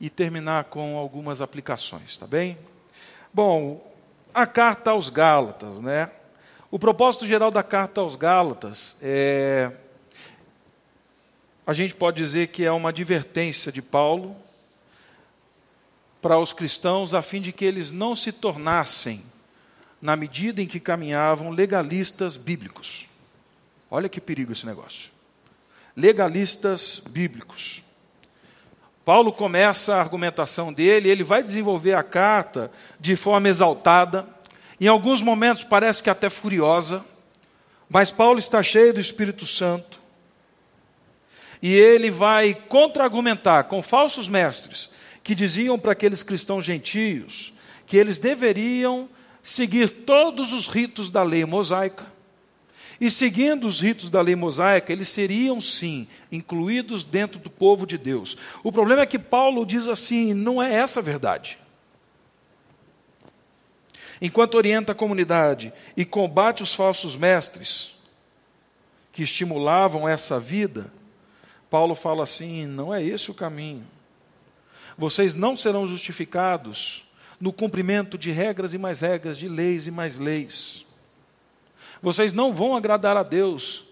e 0.00 0.08
terminar 0.08 0.66
com 0.66 0.96
algumas 0.96 1.42
aplicações, 1.42 2.16
tá 2.16 2.28
bem? 2.28 2.56
Bom, 3.34 3.84
a 4.32 4.46
carta 4.46 4.92
aos 4.92 5.08
Gálatas, 5.08 5.80
né? 5.80 6.12
O 6.70 6.78
propósito 6.78 7.26
geral 7.26 7.50
da 7.50 7.64
carta 7.64 8.02
aos 8.02 8.14
Gálatas 8.14 8.94
é 9.02 9.72
a 11.66 11.72
gente 11.72 11.96
pode 11.96 12.22
dizer 12.22 12.46
que 12.46 12.64
é 12.64 12.70
uma 12.70 12.90
advertência 12.90 13.72
de 13.72 13.82
Paulo 13.82 14.36
para 16.22 16.38
os 16.38 16.52
cristãos 16.52 17.14
a 17.14 17.20
fim 17.20 17.40
de 17.40 17.50
que 17.50 17.64
eles 17.64 17.90
não 17.90 18.14
se 18.14 18.30
tornassem, 18.30 19.24
na 20.00 20.14
medida 20.14 20.62
em 20.62 20.68
que 20.68 20.78
caminhavam, 20.78 21.50
legalistas 21.50 22.36
bíblicos. 22.36 23.06
Olha 23.90 24.08
que 24.08 24.20
perigo 24.20 24.52
esse 24.52 24.64
negócio 24.64 25.17
legalistas 25.98 27.02
bíblicos. 27.10 27.82
Paulo 29.04 29.32
começa 29.32 29.96
a 29.96 30.00
argumentação 30.00 30.72
dele, 30.72 31.08
ele 31.08 31.24
vai 31.24 31.42
desenvolver 31.42 31.94
a 31.94 32.04
carta 32.04 32.70
de 33.00 33.16
forma 33.16 33.48
exaltada, 33.48 34.24
em 34.80 34.86
alguns 34.86 35.20
momentos 35.20 35.64
parece 35.64 36.00
que 36.00 36.08
até 36.08 36.30
furiosa, 36.30 37.04
mas 37.90 38.12
Paulo 38.12 38.38
está 38.38 38.62
cheio 38.62 38.94
do 38.94 39.00
Espírito 39.00 39.44
Santo. 39.44 39.98
E 41.60 41.74
ele 41.74 42.12
vai 42.12 42.54
contra-argumentar 42.54 43.64
com 43.64 43.82
falsos 43.82 44.28
mestres 44.28 44.88
que 45.24 45.34
diziam 45.34 45.76
para 45.76 45.92
aqueles 45.92 46.22
cristãos 46.22 46.64
gentios 46.64 47.52
que 47.88 47.96
eles 47.96 48.20
deveriam 48.20 49.08
seguir 49.42 49.90
todos 49.90 50.52
os 50.52 50.68
ritos 50.68 51.10
da 51.10 51.24
lei 51.24 51.44
mosaica. 51.44 52.06
E 53.00 53.10
seguindo 53.10 53.66
os 53.66 53.80
ritos 53.80 54.10
da 54.10 54.20
lei 54.20 54.34
mosaica, 54.34 54.92
eles 54.92 55.08
seriam 55.08 55.60
sim 55.60 56.08
incluídos 56.32 57.04
dentro 57.04 57.38
do 57.38 57.48
povo 57.48 57.86
de 57.86 57.96
Deus. 57.96 58.36
O 58.64 58.72
problema 58.72 59.02
é 59.02 59.06
que 59.06 59.18
Paulo 59.18 59.64
diz 59.64 59.86
assim: 59.86 60.34
não 60.34 60.60
é 60.60 60.74
essa 60.74 60.98
a 60.98 61.02
verdade. 61.02 61.58
Enquanto 64.20 64.56
orienta 64.56 64.92
a 64.92 64.96
comunidade 64.96 65.72
e 65.96 66.04
combate 66.04 66.62
os 66.62 66.74
falsos 66.74 67.14
mestres 67.14 67.92
que 69.12 69.22
estimulavam 69.22 70.08
essa 70.08 70.40
vida, 70.40 70.92
Paulo 71.70 71.94
fala 71.94 72.24
assim: 72.24 72.66
não 72.66 72.92
é 72.92 73.00
esse 73.02 73.30
o 73.30 73.34
caminho. 73.34 73.86
Vocês 74.96 75.36
não 75.36 75.56
serão 75.56 75.86
justificados 75.86 77.04
no 77.40 77.52
cumprimento 77.52 78.18
de 78.18 78.32
regras 78.32 78.74
e 78.74 78.78
mais 78.78 79.00
regras, 79.00 79.38
de 79.38 79.48
leis 79.48 79.86
e 79.86 79.92
mais 79.92 80.18
leis. 80.18 80.87
Vocês 82.02 82.32
não 82.32 82.52
vão 82.52 82.76
agradar 82.76 83.16
a 83.16 83.22
Deus 83.22 83.84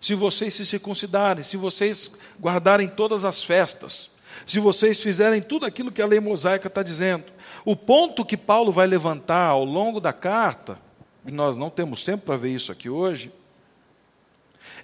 se 0.00 0.14
vocês 0.14 0.54
se 0.54 0.64
circuncidarem, 0.64 1.44
se 1.44 1.56
vocês 1.56 2.12
guardarem 2.40 2.88
todas 2.88 3.24
as 3.24 3.44
festas, 3.44 4.10
se 4.46 4.58
vocês 4.58 5.02
fizerem 5.02 5.42
tudo 5.42 5.66
aquilo 5.66 5.92
que 5.92 6.00
a 6.00 6.06
lei 6.06 6.20
mosaica 6.20 6.68
está 6.68 6.82
dizendo. 6.82 7.24
O 7.64 7.76
ponto 7.76 8.24
que 8.24 8.36
Paulo 8.36 8.72
vai 8.72 8.86
levantar 8.86 9.48
ao 9.48 9.64
longo 9.64 10.00
da 10.00 10.12
carta, 10.12 10.78
e 11.26 11.30
nós 11.30 11.56
não 11.56 11.68
temos 11.68 12.02
tempo 12.02 12.24
para 12.24 12.36
ver 12.36 12.54
isso 12.54 12.72
aqui 12.72 12.88
hoje, 12.88 13.30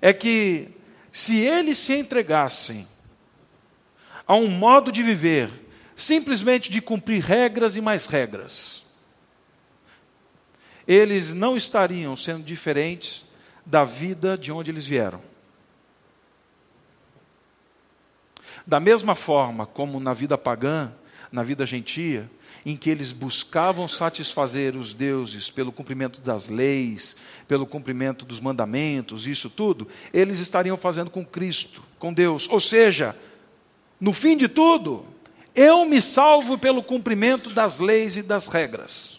é 0.02 0.12
que 0.12 0.68
se 1.10 1.38
eles 1.38 1.78
se 1.78 1.94
entregassem 1.94 2.86
a 4.26 4.34
um 4.34 4.48
modo 4.48 4.92
de 4.92 5.02
viver, 5.02 5.50
simplesmente 5.94 6.70
de 6.70 6.82
cumprir 6.82 7.22
regras 7.22 7.74
e 7.76 7.80
mais 7.80 8.04
regras, 8.06 8.75
eles 10.86 11.34
não 11.34 11.56
estariam 11.56 12.16
sendo 12.16 12.44
diferentes 12.44 13.24
da 13.64 13.84
vida 13.84 14.38
de 14.38 14.52
onde 14.52 14.70
eles 14.70 14.86
vieram. 14.86 15.20
Da 18.66 18.80
mesma 18.80 19.14
forma 19.14 19.66
como 19.66 20.00
na 20.00 20.12
vida 20.12 20.36
pagã, 20.36 20.92
na 21.30 21.42
vida 21.42 21.66
gentia, 21.66 22.30
em 22.64 22.76
que 22.76 22.90
eles 22.90 23.12
buscavam 23.12 23.86
satisfazer 23.86 24.76
os 24.76 24.92
deuses 24.92 25.50
pelo 25.50 25.70
cumprimento 25.70 26.20
das 26.20 26.48
leis, 26.48 27.14
pelo 27.46 27.64
cumprimento 27.64 28.24
dos 28.24 28.40
mandamentos, 28.40 29.26
isso 29.26 29.48
tudo, 29.48 29.86
eles 30.12 30.40
estariam 30.40 30.76
fazendo 30.76 31.10
com 31.10 31.24
Cristo, 31.24 31.80
com 31.98 32.12
Deus. 32.12 32.48
Ou 32.48 32.58
seja, 32.58 33.16
no 34.00 34.12
fim 34.12 34.36
de 34.36 34.48
tudo, 34.48 35.06
eu 35.54 35.84
me 35.84 36.02
salvo 36.02 36.58
pelo 36.58 36.82
cumprimento 36.82 37.50
das 37.50 37.78
leis 37.78 38.16
e 38.16 38.22
das 38.22 38.48
regras. 38.48 39.15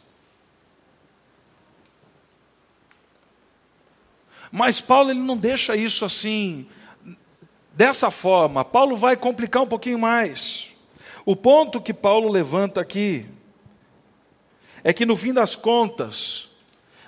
Mas 4.52 4.80
Paulo 4.82 5.12
ele 5.12 5.20
não 5.20 5.38
deixa 5.38 5.76
isso 5.76 6.06
assim, 6.06 6.68
dessa 7.74 8.10
forma. 8.10 8.66
Paulo 8.66 8.96
vai 8.96 9.16
complicar 9.16 9.64
um 9.64 9.68
pouquinho 9.68 10.00
mais. 10.00 10.70
O 11.26 11.36
ponto 11.36 11.82
que 11.82 11.94
Paulo 11.94 12.30
levanta 12.30 12.82
aqui 12.82 13.26
é 14.84 14.94
que 14.94 15.06
no 15.06 15.16
fim 15.16 15.34
das 15.34 15.56
contas, 15.56 16.50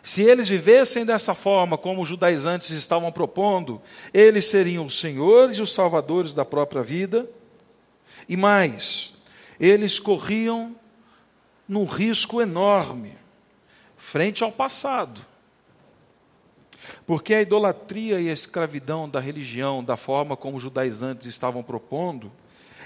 se 0.03 0.22
eles 0.22 0.48
vivessem 0.50 1.05
dessa 1.05 1.34
forma, 1.34 1.77
como 1.77 2.01
os 2.01 2.10
judaizantes 2.10 2.72
estavam 2.72 3.12
propondo, 3.12 3.81
eles 4.13 4.46
seriam 4.46 4.86
os 4.86 5.00
senhores 5.00 5.58
e 5.58 5.62
os 5.62 5.74
salvadores 5.74 6.34
da 6.34 6.43
própria 6.43 6.84
vida, 6.84 7.29
e 8.27 8.36
mais, 8.36 9.13
eles 9.60 9.98
corriam 9.98 10.75
num 11.67 11.86
risco 11.86 12.41
enorme, 12.41 13.15
frente 13.98 14.43
ao 14.43 14.51
passado. 14.51 15.28
Porque 17.05 17.34
a 17.34 17.41
idolatria 17.41 18.19
e 18.19 18.29
a 18.29 18.34
escravidão 18.34 19.08
da 19.08 19.19
religião, 19.19 19.84
da 19.84 19.97
forma 19.97 20.36
como 20.36 20.58
os 20.58 20.63
judaizantes 20.63 21.28
estavam 21.28 21.63
propondo, 21.63 22.32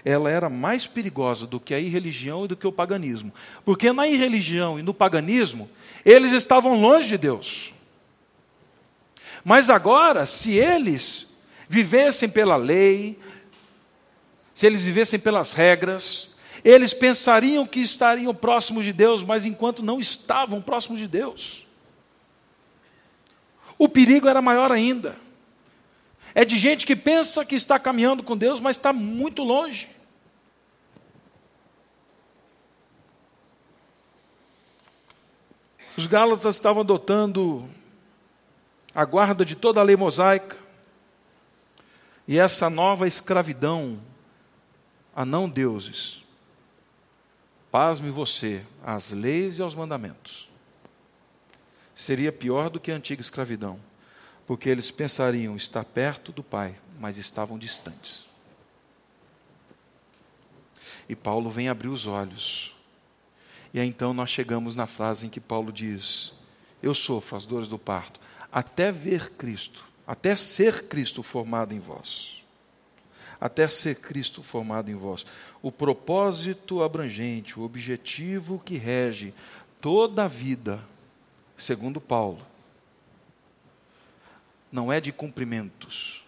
ela 0.05 0.29
era 0.29 0.49
mais 0.49 0.85
perigosa 0.85 1.47
do 1.47 1.59
que 1.59 1.73
a 1.73 1.79
irreligião 1.79 2.45
e 2.45 2.47
do 2.47 2.55
que 2.55 2.67
o 2.67 2.71
paganismo. 2.71 3.33
Porque 3.63 3.91
na 3.93 4.07
irreligião 4.07 4.77
e 4.77 4.83
no 4.83 4.93
paganismo, 4.93 5.69
eles 6.03 6.31
estavam 6.31 6.79
longe 6.79 7.07
de 7.07 7.17
Deus. 7.17 7.73
Mas 9.43 9.69
agora, 9.69 10.25
se 10.25 10.53
eles 10.53 11.33
vivessem 11.67 12.29
pela 12.29 12.55
lei, 12.55 13.17
se 14.53 14.65
eles 14.65 14.83
vivessem 14.83 15.19
pelas 15.19 15.53
regras, 15.53 16.31
eles 16.63 16.93
pensariam 16.93 17.65
que 17.65 17.81
estariam 17.81 18.33
próximos 18.33 18.85
de 18.85 18.93
Deus, 18.93 19.23
mas 19.23 19.45
enquanto 19.45 19.83
não 19.83 19.99
estavam 19.99 20.61
próximos 20.61 20.99
de 20.99 21.07
Deus. 21.07 21.62
O 23.83 23.89
perigo 23.89 24.29
era 24.29 24.41
maior 24.41 24.71
ainda. 24.71 25.17
É 26.33 26.45
de 26.45 26.57
gente 26.57 26.85
que 26.85 26.95
pensa 26.95 27.43
que 27.43 27.53
está 27.53 27.77
caminhando 27.77 28.23
com 28.23 28.37
Deus, 28.37 28.61
mas 28.61 28.77
está 28.77 28.93
muito 28.93 29.43
longe. 29.43 29.89
Os 35.97 36.07
Gálatas 36.07 36.55
estavam 36.55 36.81
adotando 36.81 37.69
a 38.95 39.03
guarda 39.03 39.43
de 39.43 39.53
toda 39.53 39.81
a 39.81 39.83
lei 39.83 39.97
mosaica 39.97 40.55
e 42.25 42.39
essa 42.39 42.69
nova 42.69 43.05
escravidão 43.05 43.99
a 45.13 45.25
não 45.25 45.49
deuses. 45.49 46.23
Pasme 47.69 48.09
você 48.09 48.65
às 48.81 49.11
leis 49.11 49.59
e 49.59 49.61
aos 49.61 49.75
mandamentos. 49.75 50.52
Seria 52.03 52.31
pior 52.31 52.69
do 52.69 52.79
que 52.79 52.91
a 52.91 52.95
antiga 52.95 53.21
escravidão 53.21 53.79
porque 54.45 54.69
eles 54.69 54.91
pensariam 54.91 55.55
estar 55.55 55.85
perto 55.85 56.31
do 56.31 56.43
Pai, 56.43 56.75
mas 56.99 57.17
estavam 57.17 57.57
distantes. 57.57 58.25
E 61.07 61.15
Paulo 61.15 61.49
vem 61.49 61.69
abrir 61.69 61.89
os 61.89 62.07
olhos. 62.07 62.75
E 63.73 63.79
aí 63.79 63.87
então 63.87 64.13
nós 64.13 64.29
chegamos 64.29 64.75
na 64.75 64.85
frase 64.85 65.25
em 65.25 65.29
que 65.29 65.39
Paulo 65.39 65.71
diz: 65.71 66.33
Eu 66.81 66.93
sofro 66.93 67.37
as 67.37 67.45
dores 67.45 67.67
do 67.67 67.79
parto, 67.79 68.19
até 68.51 68.91
ver 68.91 69.31
Cristo, 69.31 69.83
até 70.05 70.35
ser 70.35 70.87
Cristo 70.87 71.23
formado 71.23 71.73
em 71.73 71.79
vós. 71.79 72.43
Até 73.39 73.67
ser 73.67 73.95
Cristo 73.95 74.41
formado 74.41 74.89
em 74.89 74.95
vós. 74.95 75.25
O 75.61 75.71
propósito 75.71 76.81
abrangente, 76.81 77.59
o 77.59 77.63
objetivo 77.63 78.61
que 78.63 78.77
rege 78.77 79.33
toda 79.81 80.23
a 80.23 80.27
vida, 80.27 80.81
segundo 81.57 82.01
Paulo, 82.01 82.45
não 84.71 84.91
é 84.91 84.99
de 84.99 85.11
cumprimentos, 85.11 86.23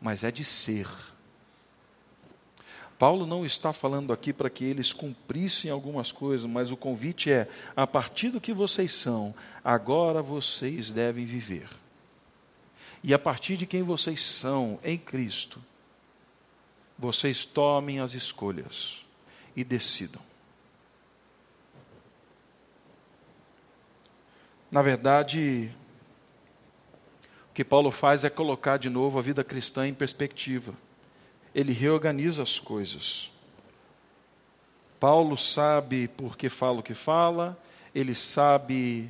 mas 0.00 0.22
é 0.22 0.30
de 0.30 0.44
ser. 0.44 0.86
Paulo 2.98 3.26
não 3.26 3.44
está 3.44 3.72
falando 3.72 4.12
aqui 4.12 4.32
para 4.32 4.50
que 4.50 4.64
eles 4.64 4.92
cumprissem 4.92 5.70
algumas 5.70 6.12
coisas, 6.12 6.46
mas 6.46 6.70
o 6.70 6.76
convite 6.76 7.30
é: 7.30 7.48
a 7.74 7.86
partir 7.86 8.30
do 8.30 8.40
que 8.40 8.52
vocês 8.52 8.92
são, 8.92 9.34
agora 9.64 10.22
vocês 10.22 10.90
devem 10.90 11.24
viver. 11.24 11.68
E 13.02 13.12
a 13.12 13.18
partir 13.18 13.56
de 13.56 13.66
quem 13.66 13.82
vocês 13.82 14.22
são 14.22 14.78
em 14.82 14.96
Cristo, 14.96 15.60
vocês 16.98 17.44
tomem 17.44 18.00
as 18.00 18.14
escolhas 18.14 18.98
e 19.56 19.64
decidam. 19.64 20.22
Na 24.74 24.82
verdade, 24.82 25.72
o 27.48 27.54
que 27.54 27.62
Paulo 27.62 27.92
faz 27.92 28.24
é 28.24 28.28
colocar 28.28 28.76
de 28.76 28.90
novo 28.90 29.20
a 29.20 29.22
vida 29.22 29.44
cristã 29.44 29.86
em 29.86 29.94
perspectiva. 29.94 30.74
Ele 31.54 31.72
reorganiza 31.72 32.42
as 32.42 32.58
coisas. 32.58 33.30
Paulo 34.98 35.36
sabe 35.36 36.08
por 36.08 36.36
que 36.36 36.48
fala 36.48 36.80
o 36.80 36.82
que 36.82 36.92
fala, 36.92 37.56
ele 37.94 38.16
sabe 38.16 39.08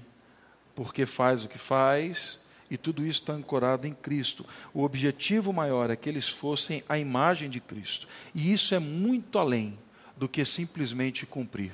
por 0.74 0.92
que 0.92 1.06
faz 1.06 1.46
o 1.46 1.48
que 1.48 1.56
faz, 1.56 2.38
e 2.70 2.76
tudo 2.76 3.02
isso 3.02 3.22
está 3.22 3.32
ancorado 3.32 3.86
em 3.86 3.94
Cristo. 3.94 4.44
O 4.74 4.82
objetivo 4.82 5.50
maior 5.50 5.88
é 5.88 5.96
que 5.96 6.10
eles 6.10 6.28
fossem 6.28 6.84
a 6.86 6.98
imagem 6.98 7.48
de 7.48 7.58
Cristo. 7.58 8.06
E 8.34 8.52
isso 8.52 8.74
é 8.74 8.78
muito 8.78 9.38
além 9.38 9.78
do 10.14 10.28
que 10.28 10.44
simplesmente 10.44 11.24
cumprir 11.24 11.72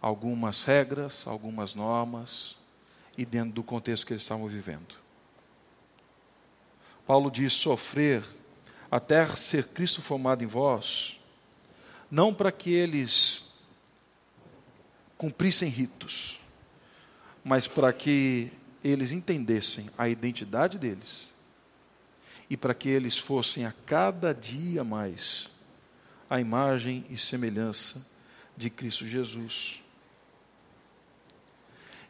algumas 0.00 0.64
regras, 0.64 1.26
algumas 1.26 1.74
normas, 1.74 2.56
e 3.16 3.24
dentro 3.26 3.52
do 3.52 3.62
contexto 3.62 4.06
que 4.06 4.12
eles 4.12 4.22
estavam 4.22 4.46
vivendo. 4.46 4.94
Paulo 7.06 7.30
diz: 7.30 7.52
sofrer 7.52 8.22
até 8.90 9.26
ser 9.36 9.68
Cristo 9.68 10.00
formado 10.00 10.44
em 10.44 10.46
vós, 10.46 11.18
não 12.10 12.32
para 12.32 12.52
que 12.52 12.72
eles 12.72 13.46
cumprissem 15.16 15.68
ritos, 15.68 16.38
mas 17.44 17.66
para 17.66 17.92
que 17.92 18.52
eles 18.84 19.10
entendessem 19.10 19.90
a 19.98 20.08
identidade 20.08 20.78
deles 20.78 21.26
e 22.48 22.56
para 22.56 22.72
que 22.72 22.88
eles 22.88 23.18
fossem 23.18 23.66
a 23.66 23.72
cada 23.84 24.32
dia 24.32 24.84
mais 24.84 25.48
a 26.30 26.40
imagem 26.40 27.04
e 27.10 27.16
semelhança 27.16 28.06
de 28.56 28.70
Cristo 28.70 29.06
Jesus. 29.06 29.82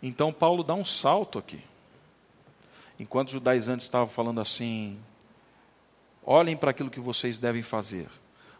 Então 0.02 0.32
Paulo 0.32 0.62
dá 0.62 0.74
um 0.74 0.84
salto 0.84 1.38
aqui. 1.38 1.62
Enquanto 2.98 3.28
os 3.28 3.32
judaizantes 3.32 3.86
estavam 3.86 4.08
falando 4.08 4.40
assim, 4.40 4.98
olhem 6.24 6.56
para 6.56 6.70
aquilo 6.70 6.90
que 6.90 7.00
vocês 7.00 7.38
devem 7.38 7.62
fazer. 7.62 8.08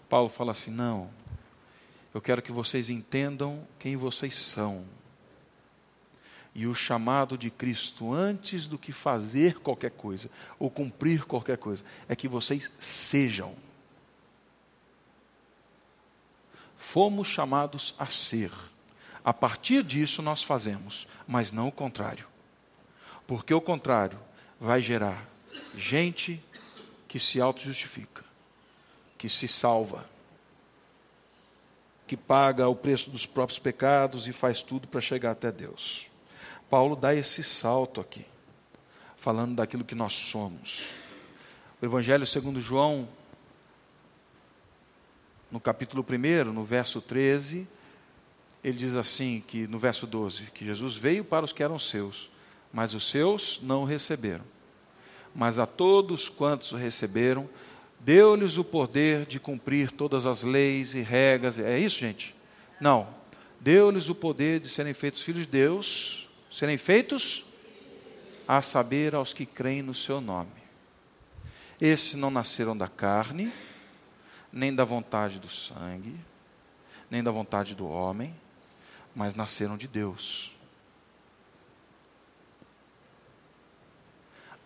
Paulo 0.08 0.28
fala 0.28 0.52
assim: 0.52 0.70
não, 0.70 1.10
eu 2.14 2.20
quero 2.20 2.42
que 2.42 2.52
vocês 2.52 2.88
entendam 2.88 3.66
quem 3.78 3.96
vocês 3.96 4.34
são. 4.34 4.84
E 6.54 6.66
o 6.66 6.74
chamado 6.74 7.38
de 7.38 7.50
Cristo, 7.50 8.12
antes 8.12 8.66
do 8.66 8.78
que 8.78 8.90
fazer 8.90 9.60
qualquer 9.60 9.92
coisa, 9.92 10.28
ou 10.58 10.70
cumprir 10.70 11.24
qualquer 11.24 11.58
coisa, 11.58 11.84
é 12.08 12.16
que 12.16 12.26
vocês 12.26 12.70
sejam. 12.80 13.54
Fomos 16.76 17.28
chamados 17.28 17.94
a 17.98 18.06
ser. 18.06 18.50
A 19.24 19.32
partir 19.32 19.82
disso 19.82 20.22
nós 20.22 20.42
fazemos, 20.42 21.06
mas 21.26 21.52
não 21.52 21.68
o 21.68 21.72
contrário. 21.72 22.26
Porque 23.26 23.52
o 23.52 23.60
contrário 23.60 24.18
vai 24.60 24.80
gerar 24.80 25.28
gente 25.76 26.42
que 27.06 27.18
se 27.18 27.40
auto-justifica, 27.40 28.24
que 29.16 29.28
se 29.28 29.48
salva, 29.48 30.04
que 32.06 32.16
paga 32.16 32.68
o 32.68 32.74
preço 32.74 33.10
dos 33.10 33.26
próprios 33.26 33.58
pecados 33.58 34.26
e 34.26 34.32
faz 34.32 34.62
tudo 34.62 34.88
para 34.88 35.00
chegar 35.00 35.32
até 35.32 35.52
Deus. 35.52 36.06
Paulo 36.70 36.96
dá 36.96 37.14
esse 37.14 37.44
salto 37.44 38.00
aqui, 38.00 38.24
falando 39.16 39.56
daquilo 39.56 39.84
que 39.84 39.94
nós 39.94 40.14
somos. 40.14 40.86
O 41.80 41.84
Evangelho 41.84 42.26
segundo 42.26 42.60
João, 42.60 43.08
no 45.50 45.60
capítulo 45.60 46.04
1, 46.04 46.52
no 46.52 46.64
verso 46.64 47.00
13, 47.00 47.66
ele 48.68 48.78
diz 48.78 48.94
assim, 48.94 49.42
que 49.46 49.66
no 49.66 49.78
verso 49.78 50.06
12, 50.06 50.44
que 50.52 50.64
Jesus 50.64 50.96
veio 50.96 51.24
para 51.24 51.44
os 51.44 51.52
que 51.52 51.62
eram 51.62 51.78
seus, 51.78 52.30
mas 52.72 52.94
os 52.94 53.08
seus 53.08 53.60
não 53.62 53.82
o 53.82 53.84
receberam. 53.84 54.44
Mas 55.34 55.58
a 55.58 55.66
todos 55.66 56.28
quantos 56.28 56.72
o 56.72 56.76
receberam, 56.76 57.48
deu-lhes 58.00 58.58
o 58.58 58.64
poder 58.64 59.26
de 59.26 59.40
cumprir 59.40 59.90
todas 59.90 60.26
as 60.26 60.42
leis 60.42 60.94
e 60.94 61.00
regras. 61.00 61.58
É 61.58 61.78
isso, 61.78 61.98
gente? 61.98 62.34
Não. 62.80 63.08
Deu-lhes 63.60 64.08
o 64.08 64.14
poder 64.14 64.60
de 64.60 64.68
serem 64.68 64.94
feitos 64.94 65.22
filhos 65.22 65.42
de 65.42 65.52
Deus, 65.52 66.28
serem 66.50 66.76
feitos 66.76 67.44
a 68.46 68.62
saber 68.62 69.14
aos 69.14 69.32
que 69.32 69.44
creem 69.44 69.82
no 69.82 69.94
seu 69.94 70.20
nome. 70.20 70.50
Esses 71.80 72.14
não 72.14 72.30
nasceram 72.30 72.76
da 72.76 72.88
carne, 72.88 73.52
nem 74.52 74.74
da 74.74 74.84
vontade 74.84 75.38
do 75.38 75.48
sangue, 75.48 76.14
nem 77.10 77.22
da 77.22 77.30
vontade 77.30 77.74
do 77.74 77.86
homem, 77.86 78.34
mas 79.18 79.34
nasceram 79.34 79.76
de 79.76 79.88
Deus. 79.88 80.52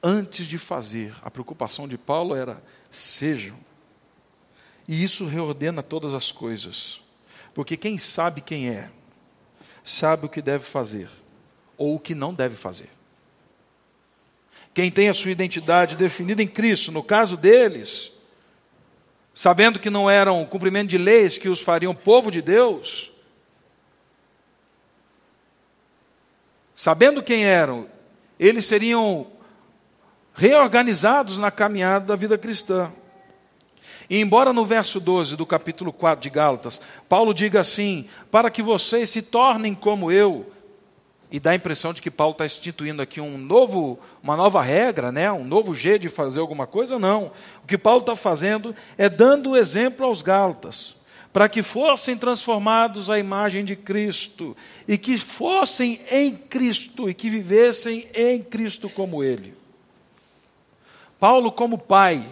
Antes 0.02 0.46
de 0.46 0.58
fazer, 0.58 1.14
a 1.22 1.30
preocupação 1.30 1.88
de 1.88 1.96
Paulo 1.96 2.34
era 2.34 2.62
sejam. 2.90 3.56
E 4.86 5.02
isso 5.02 5.24
reordena 5.24 5.82
todas 5.82 6.12
as 6.12 6.30
coisas. 6.30 7.00
Porque 7.54 7.78
quem 7.78 7.96
sabe 7.96 8.42
quem 8.42 8.68
é, 8.68 8.90
sabe 9.82 10.26
o 10.26 10.28
que 10.28 10.42
deve 10.42 10.64
fazer 10.64 11.08
ou 11.78 11.94
o 11.94 12.00
que 12.00 12.14
não 12.14 12.34
deve 12.34 12.54
fazer. 12.54 12.90
Quem 14.74 14.90
tem 14.90 15.08
a 15.08 15.14
sua 15.14 15.30
identidade 15.30 15.96
definida 15.96 16.42
em 16.42 16.48
Cristo, 16.48 16.92
no 16.92 17.02
caso 17.02 17.38
deles, 17.38 18.12
sabendo 19.34 19.80
que 19.80 19.88
não 19.88 20.10
eram 20.10 20.44
cumprimento 20.44 20.90
de 20.90 20.98
leis 20.98 21.38
que 21.38 21.48
os 21.48 21.62
fariam 21.62 21.94
povo 21.94 22.30
de 22.30 22.42
Deus, 22.42 23.11
sabendo 26.82 27.22
quem 27.22 27.44
eram, 27.44 27.86
eles 28.40 28.64
seriam 28.64 29.28
reorganizados 30.34 31.38
na 31.38 31.48
caminhada 31.48 32.06
da 32.06 32.16
vida 32.16 32.36
cristã. 32.36 32.90
E 34.10 34.20
embora 34.20 34.52
no 34.52 34.64
verso 34.64 34.98
12 34.98 35.36
do 35.36 35.46
capítulo 35.46 35.92
4 35.92 36.20
de 36.20 36.28
Gálatas, 36.28 36.80
Paulo 37.08 37.32
diga 37.32 37.60
assim: 37.60 38.08
para 38.32 38.50
que 38.50 38.60
vocês 38.60 39.08
se 39.10 39.22
tornem 39.22 39.76
como 39.76 40.10
eu, 40.10 40.52
e 41.30 41.38
dá 41.38 41.52
a 41.52 41.54
impressão 41.54 41.92
de 41.92 42.02
que 42.02 42.10
Paulo 42.10 42.32
está 42.32 42.44
instituindo 42.44 43.00
aqui 43.00 43.20
um 43.20 43.38
novo, 43.38 43.96
uma 44.20 44.36
nova 44.36 44.60
regra, 44.60 45.12
né? 45.12 45.30
um 45.30 45.44
novo 45.44 45.76
jeito 45.76 46.02
de 46.02 46.08
fazer 46.08 46.40
alguma 46.40 46.66
coisa, 46.66 46.98
não. 46.98 47.30
O 47.62 47.66
que 47.68 47.78
Paulo 47.78 48.00
está 48.00 48.16
fazendo 48.16 48.74
é 48.98 49.08
dando 49.08 49.56
exemplo 49.56 50.04
aos 50.04 50.20
Gálatas, 50.20 50.96
para 51.32 51.48
que 51.48 51.62
fossem 51.62 52.16
transformados 52.16 53.08
à 53.08 53.18
imagem 53.18 53.64
de 53.64 53.74
Cristo, 53.74 54.56
e 54.86 54.98
que 54.98 55.16
fossem 55.16 56.00
em 56.10 56.36
Cristo, 56.36 57.08
e 57.08 57.14
que 57.14 57.30
vivessem 57.30 58.08
em 58.14 58.42
Cristo 58.42 58.90
como 58.90 59.24
Ele. 59.24 59.54
Paulo, 61.18 61.52
como 61.52 61.78
pai, 61.78 62.28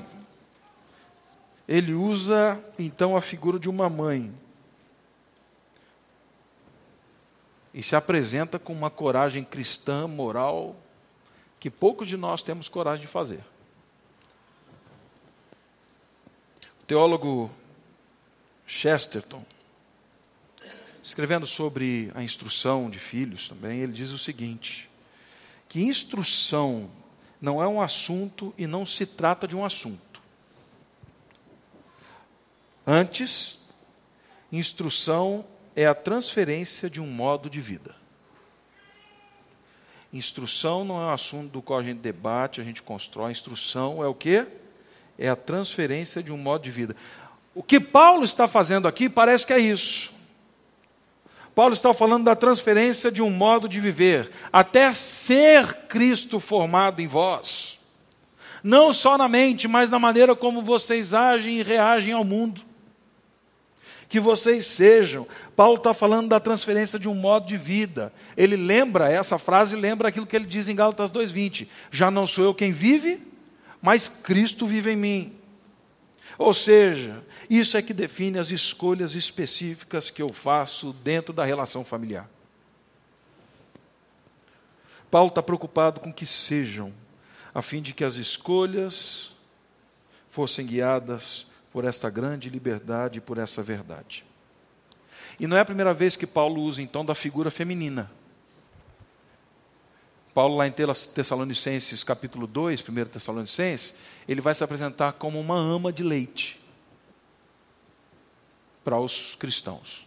ele 1.70 1.94
usa 1.94 2.60
então 2.76 3.16
a 3.16 3.20
figura 3.20 3.56
de 3.56 3.68
uma 3.68 3.88
mãe. 3.88 4.34
E 7.72 7.80
se 7.80 7.94
apresenta 7.94 8.58
com 8.58 8.72
uma 8.72 8.90
coragem 8.90 9.44
cristã, 9.44 10.08
moral, 10.08 10.74
que 11.60 11.70
poucos 11.70 12.08
de 12.08 12.16
nós 12.16 12.42
temos 12.42 12.68
coragem 12.68 13.02
de 13.02 13.06
fazer. 13.06 13.44
O 16.82 16.86
teólogo 16.88 17.48
Chesterton, 18.70 19.44
escrevendo 21.02 21.44
sobre 21.44 22.12
a 22.14 22.22
instrução 22.22 22.88
de 22.88 23.00
filhos 23.00 23.48
também, 23.48 23.80
ele 23.80 23.92
diz 23.92 24.10
o 24.10 24.18
seguinte: 24.18 24.88
que 25.68 25.82
instrução 25.82 26.88
não 27.40 27.60
é 27.60 27.66
um 27.66 27.82
assunto 27.82 28.54
e 28.56 28.68
não 28.68 28.86
se 28.86 29.04
trata 29.04 29.48
de 29.48 29.56
um 29.56 29.64
assunto. 29.64 30.22
Antes, 32.86 33.58
instrução 34.52 35.44
é 35.74 35.86
a 35.86 35.94
transferência 35.94 36.88
de 36.88 37.00
um 37.00 37.08
modo 37.08 37.50
de 37.50 37.60
vida. 37.60 37.96
Instrução 40.12 40.84
não 40.84 40.96
é 40.96 41.06
um 41.06 41.10
assunto 41.10 41.50
do 41.50 41.60
qual 41.60 41.80
a 41.80 41.82
gente 41.82 41.98
debate, 41.98 42.60
a 42.60 42.64
gente 42.64 42.82
constrói. 42.82 43.32
Instrução 43.32 44.02
é 44.02 44.06
o 44.06 44.14
quê? 44.14 44.46
É 45.18 45.28
a 45.28 45.36
transferência 45.36 46.22
de 46.22 46.32
um 46.32 46.38
modo 46.38 46.62
de 46.62 46.70
vida. 46.70 46.94
O 47.54 47.62
que 47.62 47.80
Paulo 47.80 48.24
está 48.24 48.46
fazendo 48.46 48.86
aqui 48.86 49.08
parece 49.08 49.46
que 49.46 49.52
é 49.52 49.58
isso. 49.58 50.12
Paulo 51.54 51.74
está 51.74 51.92
falando 51.92 52.24
da 52.24 52.36
transferência 52.36 53.10
de 53.10 53.20
um 53.20 53.30
modo 53.30 53.68
de 53.68 53.80
viver, 53.80 54.30
até 54.52 54.94
ser 54.94 55.74
Cristo 55.88 56.38
formado 56.38 57.02
em 57.02 57.06
vós. 57.06 57.78
Não 58.62 58.92
só 58.92 59.18
na 59.18 59.28
mente, 59.28 59.66
mas 59.66 59.90
na 59.90 59.98
maneira 59.98 60.36
como 60.36 60.62
vocês 60.62 61.12
agem 61.12 61.58
e 61.58 61.62
reagem 61.62 62.12
ao 62.12 62.24
mundo. 62.24 62.62
Que 64.08 64.20
vocês 64.20 64.66
sejam. 64.66 65.26
Paulo 65.56 65.76
está 65.76 65.94
falando 65.94 66.28
da 66.28 66.40
transferência 66.40 66.98
de 66.98 67.08
um 67.08 67.14
modo 67.14 67.46
de 67.46 67.56
vida. 67.56 68.12
Ele 68.36 68.56
lembra, 68.56 69.10
essa 69.10 69.38
frase 69.38 69.76
lembra 69.76 70.08
aquilo 70.08 70.26
que 70.26 70.36
ele 70.36 70.46
diz 70.46 70.68
em 70.68 70.74
Gálatas 70.74 71.12
2,20: 71.12 71.68
Já 71.90 72.10
não 72.10 72.26
sou 72.26 72.44
eu 72.44 72.54
quem 72.54 72.72
vive, 72.72 73.22
mas 73.80 74.08
Cristo 74.08 74.66
vive 74.66 74.92
em 74.92 74.96
mim. 74.96 75.36
Ou 76.36 76.52
seja, 76.52 77.22
isso 77.58 77.76
é 77.76 77.82
que 77.82 77.92
define 77.92 78.38
as 78.38 78.52
escolhas 78.52 79.16
específicas 79.16 80.08
que 80.08 80.22
eu 80.22 80.32
faço 80.32 80.92
dentro 80.92 81.32
da 81.34 81.44
relação 81.44 81.84
familiar. 81.84 82.30
Paulo 85.10 85.30
está 85.30 85.42
preocupado 85.42 85.98
com 85.98 86.12
que 86.12 86.24
sejam, 86.24 86.92
a 87.52 87.60
fim 87.60 87.82
de 87.82 87.92
que 87.92 88.04
as 88.04 88.14
escolhas 88.14 89.32
fossem 90.30 90.64
guiadas 90.64 91.44
por 91.72 91.84
esta 91.84 92.08
grande 92.08 92.48
liberdade 92.48 93.18
e 93.18 93.20
por 93.20 93.36
essa 93.36 93.60
verdade. 93.64 94.24
E 95.40 95.48
não 95.48 95.56
é 95.56 95.60
a 95.60 95.64
primeira 95.64 95.92
vez 95.92 96.14
que 96.14 96.28
Paulo 96.28 96.62
usa 96.62 96.80
então 96.80 97.04
da 97.04 97.16
figura 97.16 97.50
feminina. 97.50 98.08
Paulo, 100.32 100.56
lá 100.56 100.68
em 100.68 100.72
Tessalonicenses, 100.72 102.04
capítulo 102.04 102.46
2, 102.46 102.80
1 102.88 103.04
Tessalonicenses, 103.06 103.94
ele 104.28 104.40
vai 104.40 104.54
se 104.54 104.62
apresentar 104.62 105.14
como 105.14 105.40
uma 105.40 105.58
ama 105.58 105.92
de 105.92 106.04
leite 106.04 106.59
para 108.84 108.98
os 108.98 109.34
cristãos. 109.36 110.06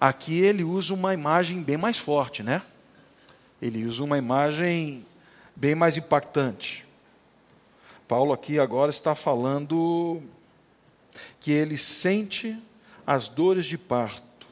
Aqui 0.00 0.40
ele 0.40 0.64
usa 0.64 0.94
uma 0.94 1.14
imagem 1.14 1.62
bem 1.62 1.76
mais 1.76 1.98
forte, 1.98 2.42
né? 2.42 2.62
Ele 3.60 3.84
usa 3.84 4.02
uma 4.02 4.18
imagem 4.18 5.06
bem 5.54 5.74
mais 5.74 5.96
impactante. 5.96 6.84
Paulo 8.08 8.32
aqui 8.32 8.58
agora 8.58 8.90
está 8.90 9.14
falando 9.14 10.22
que 11.40 11.50
ele 11.50 11.76
sente 11.76 12.58
as 13.06 13.28
dores 13.28 13.66
de 13.66 13.78
parto 13.78 14.46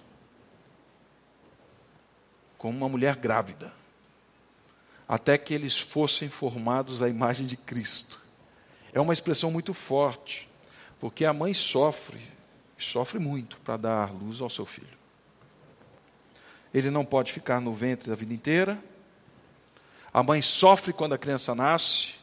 como 2.56 2.76
uma 2.76 2.88
mulher 2.88 3.16
grávida 3.16 3.72
até 5.10 5.36
que 5.36 5.52
eles 5.52 5.76
fossem 5.76 6.28
formados 6.28 7.02
à 7.02 7.08
imagem 7.08 7.44
de 7.44 7.56
Cristo. 7.56 8.22
É 8.92 9.00
uma 9.00 9.12
expressão 9.12 9.50
muito 9.50 9.74
forte, 9.74 10.48
porque 11.00 11.24
a 11.24 11.32
mãe 11.32 11.52
sofre, 11.52 12.20
sofre 12.80 13.18
muito 13.18 13.58
para 13.58 13.76
dar 13.76 14.12
luz 14.12 14.40
ao 14.40 14.50
seu 14.50 14.66
filho. 14.66 14.98
Ele 16.72 16.90
não 16.90 17.04
pode 17.04 17.32
ficar 17.32 17.60
no 17.60 17.72
ventre 17.74 18.12
a 18.12 18.14
vida 18.14 18.32
inteira, 18.32 18.78
A 20.12 20.24
mãe 20.24 20.42
sofre 20.42 20.92
quando 20.92 21.14
a 21.14 21.18
criança 21.18 21.54
nasce. 21.54 22.14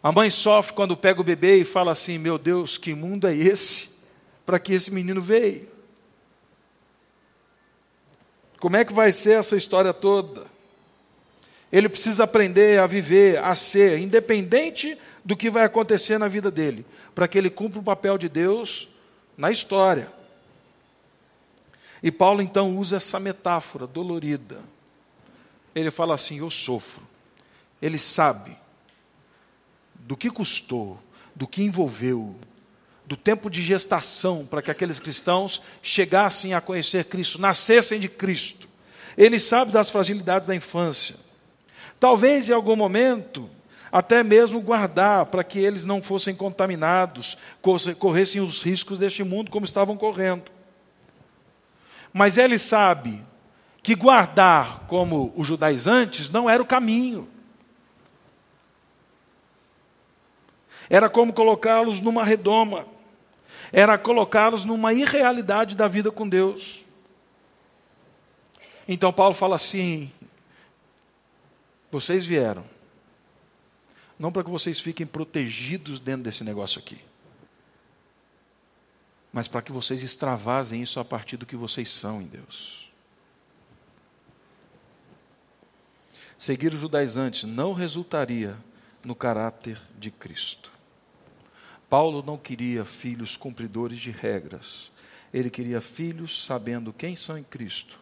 A 0.00 0.12
mãe 0.12 0.30
sofre 0.30 0.72
quando 0.72 0.96
pega 0.96 1.20
o 1.20 1.24
bebê 1.24 1.60
e 1.60 1.64
fala 1.64 1.92
assim: 1.92 2.16
Meu 2.16 2.38
Deus, 2.38 2.78
que 2.78 2.94
mundo 2.94 3.26
é 3.26 3.34
esse 3.34 3.92
para 4.46 4.58
que 4.58 4.72
esse 4.72 4.90
menino 4.90 5.20
veio? 5.20 5.68
Como 8.60 8.76
é 8.76 8.84
que 8.84 8.92
vai 8.92 9.10
ser 9.10 9.38
essa 9.38 9.56
história 9.56 9.92
toda? 9.92 10.46
Ele 11.72 11.88
precisa 11.88 12.24
aprender 12.24 12.78
a 12.78 12.86
viver, 12.86 13.38
a 13.38 13.56
ser, 13.56 13.98
independente 13.98 14.96
do 15.24 15.36
que 15.36 15.50
vai 15.50 15.64
acontecer 15.64 16.18
na 16.18 16.28
vida 16.28 16.50
dele, 16.50 16.84
para 17.14 17.28
que 17.28 17.38
ele 17.38 17.50
cumpra 17.50 17.78
o 17.78 17.82
papel 17.82 18.18
de 18.18 18.28
Deus 18.28 18.88
na 19.36 19.50
história. 19.50 20.10
E 22.02 22.10
Paulo 22.10 22.42
então 22.42 22.76
usa 22.76 22.96
essa 22.96 23.20
metáfora 23.20 23.86
dolorida. 23.86 24.60
Ele 25.74 25.90
fala 25.90 26.14
assim: 26.14 26.40
Eu 26.40 26.50
sofro. 26.50 27.06
Ele 27.80 27.98
sabe 27.98 28.56
do 29.94 30.16
que 30.16 30.30
custou, 30.30 31.00
do 31.34 31.46
que 31.46 31.62
envolveu, 31.62 32.36
do 33.06 33.16
tempo 33.16 33.50
de 33.50 33.62
gestação 33.62 34.46
para 34.46 34.62
que 34.62 34.70
aqueles 34.70 34.98
cristãos 34.98 35.62
chegassem 35.82 36.54
a 36.54 36.60
conhecer 36.60 37.04
Cristo, 37.04 37.40
nascessem 37.40 38.00
de 38.00 38.08
Cristo. 38.08 38.68
Ele 39.16 39.38
sabe 39.38 39.72
das 39.72 39.90
fragilidades 39.90 40.46
da 40.46 40.54
infância. 40.54 41.16
Talvez 42.00 42.48
em 42.48 42.52
algum 42.52 42.74
momento, 42.74 43.48
até 43.92 44.22
mesmo 44.22 44.62
guardar 44.62 45.26
para 45.26 45.44
que 45.44 45.58
eles 45.58 45.84
não 45.84 46.02
fossem 46.02 46.34
contaminados, 46.34 47.36
corressem 47.98 48.40
os 48.40 48.62
riscos 48.62 48.98
deste 48.98 49.22
mundo 49.22 49.50
como 49.50 49.66
estavam 49.66 49.98
correndo. 49.98 50.50
Mas 52.10 52.38
ele 52.38 52.58
sabe 52.58 53.22
que 53.82 53.94
guardar 53.94 54.86
como 54.86 55.32
os 55.36 55.46
judaizantes 55.46 56.30
não 56.30 56.48
era 56.48 56.62
o 56.62 56.66
caminho. 56.66 57.28
Era 60.88 61.10
como 61.10 61.32
colocá-los 61.32 62.00
numa 62.00 62.24
redoma. 62.24 62.86
Era 63.72 63.98
colocá-los 63.98 64.64
numa 64.64 64.92
irrealidade 64.92 65.74
da 65.74 65.88
vida 65.88 66.10
com 66.10 66.28
Deus. 66.28 66.82
Então 68.86 69.12
Paulo 69.12 69.34
fala 69.34 69.56
assim: 69.56 70.12
vocês 71.90 72.26
vieram, 72.26 72.64
não 74.22 74.30
para 74.30 74.44
que 74.44 74.50
vocês 74.50 74.78
fiquem 74.78 75.04
protegidos 75.04 75.98
dentro 75.98 76.22
desse 76.22 76.44
negócio 76.44 76.78
aqui, 76.78 76.96
mas 79.32 79.48
para 79.48 79.60
que 79.60 79.72
vocês 79.72 80.04
extravasem 80.04 80.80
isso 80.80 81.00
a 81.00 81.04
partir 81.04 81.36
do 81.36 81.44
que 81.44 81.56
vocês 81.56 81.88
são 81.88 82.22
em 82.22 82.26
Deus. 82.26 82.88
Seguir 86.38 86.72
os 86.72 86.78
judaizantes 86.78 87.42
não 87.42 87.72
resultaria 87.72 88.56
no 89.04 89.16
caráter 89.16 89.76
de 89.98 90.12
Cristo. 90.12 90.70
Paulo 91.90 92.22
não 92.22 92.38
queria 92.38 92.84
filhos 92.84 93.36
cumpridores 93.36 93.98
de 93.98 94.12
regras. 94.12 94.92
Ele 95.34 95.50
queria 95.50 95.80
filhos 95.80 96.44
sabendo 96.46 96.92
quem 96.92 97.16
são 97.16 97.36
em 97.36 97.42
Cristo. 97.42 97.98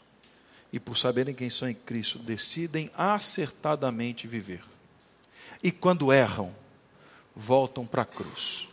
E 0.70 0.78
por 0.78 0.98
saberem 0.98 1.34
quem 1.34 1.48
são 1.48 1.66
em 1.66 1.74
Cristo, 1.74 2.18
decidem 2.18 2.90
acertadamente 2.94 4.28
viver. 4.28 4.60
E 5.62 5.70
quando 5.70 6.12
erram, 6.12 6.54
voltam 7.34 7.86
para 7.86 8.02
a 8.02 8.06
cruz. 8.06 8.68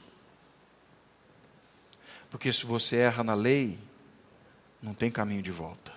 Porque 2.29 2.51
se 2.51 2.65
você 2.65 2.97
erra 2.97 3.23
na 3.23 3.33
lei, 3.33 3.77
não 4.81 4.93
tem 4.93 5.09
caminho 5.09 5.41
de 5.41 5.51
volta. 5.51 5.93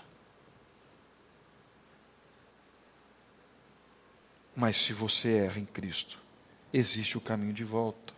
Mas 4.55 4.77
se 4.77 4.93
você 4.93 5.39
erra 5.39 5.59
em 5.59 5.65
Cristo, 5.65 6.19
existe 6.73 7.17
o 7.17 7.21
caminho 7.21 7.53
de 7.53 7.65
volta. 7.65 8.13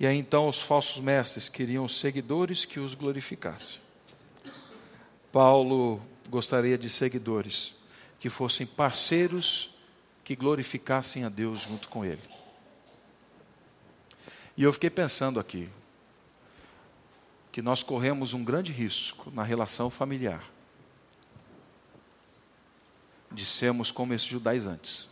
E 0.00 0.06
aí 0.06 0.16
então 0.16 0.48
os 0.48 0.60
falsos 0.60 1.02
mestres 1.02 1.48
queriam 1.48 1.86
seguidores 1.86 2.64
que 2.64 2.80
os 2.80 2.94
glorificassem. 2.94 3.80
Paulo 5.30 6.02
gostaria 6.28 6.76
de 6.76 6.90
seguidores 6.90 7.74
que 8.18 8.28
fossem 8.28 8.66
parceiros 8.66 9.71
que 10.24 10.36
glorificassem 10.36 11.24
a 11.24 11.28
Deus 11.28 11.62
junto 11.62 11.88
com 11.88 12.04
ele. 12.04 12.22
E 14.56 14.62
eu 14.62 14.72
fiquei 14.72 14.90
pensando 14.90 15.40
aqui 15.40 15.68
que 17.50 17.62
nós 17.62 17.82
corremos 17.82 18.32
um 18.32 18.44
grande 18.44 18.72
risco 18.72 19.30
na 19.30 19.42
relação 19.42 19.90
familiar 19.90 20.42
de 23.30 23.46
sermos 23.46 23.90
como 23.90 24.12
esses 24.12 24.26
judaizantes. 24.26 25.08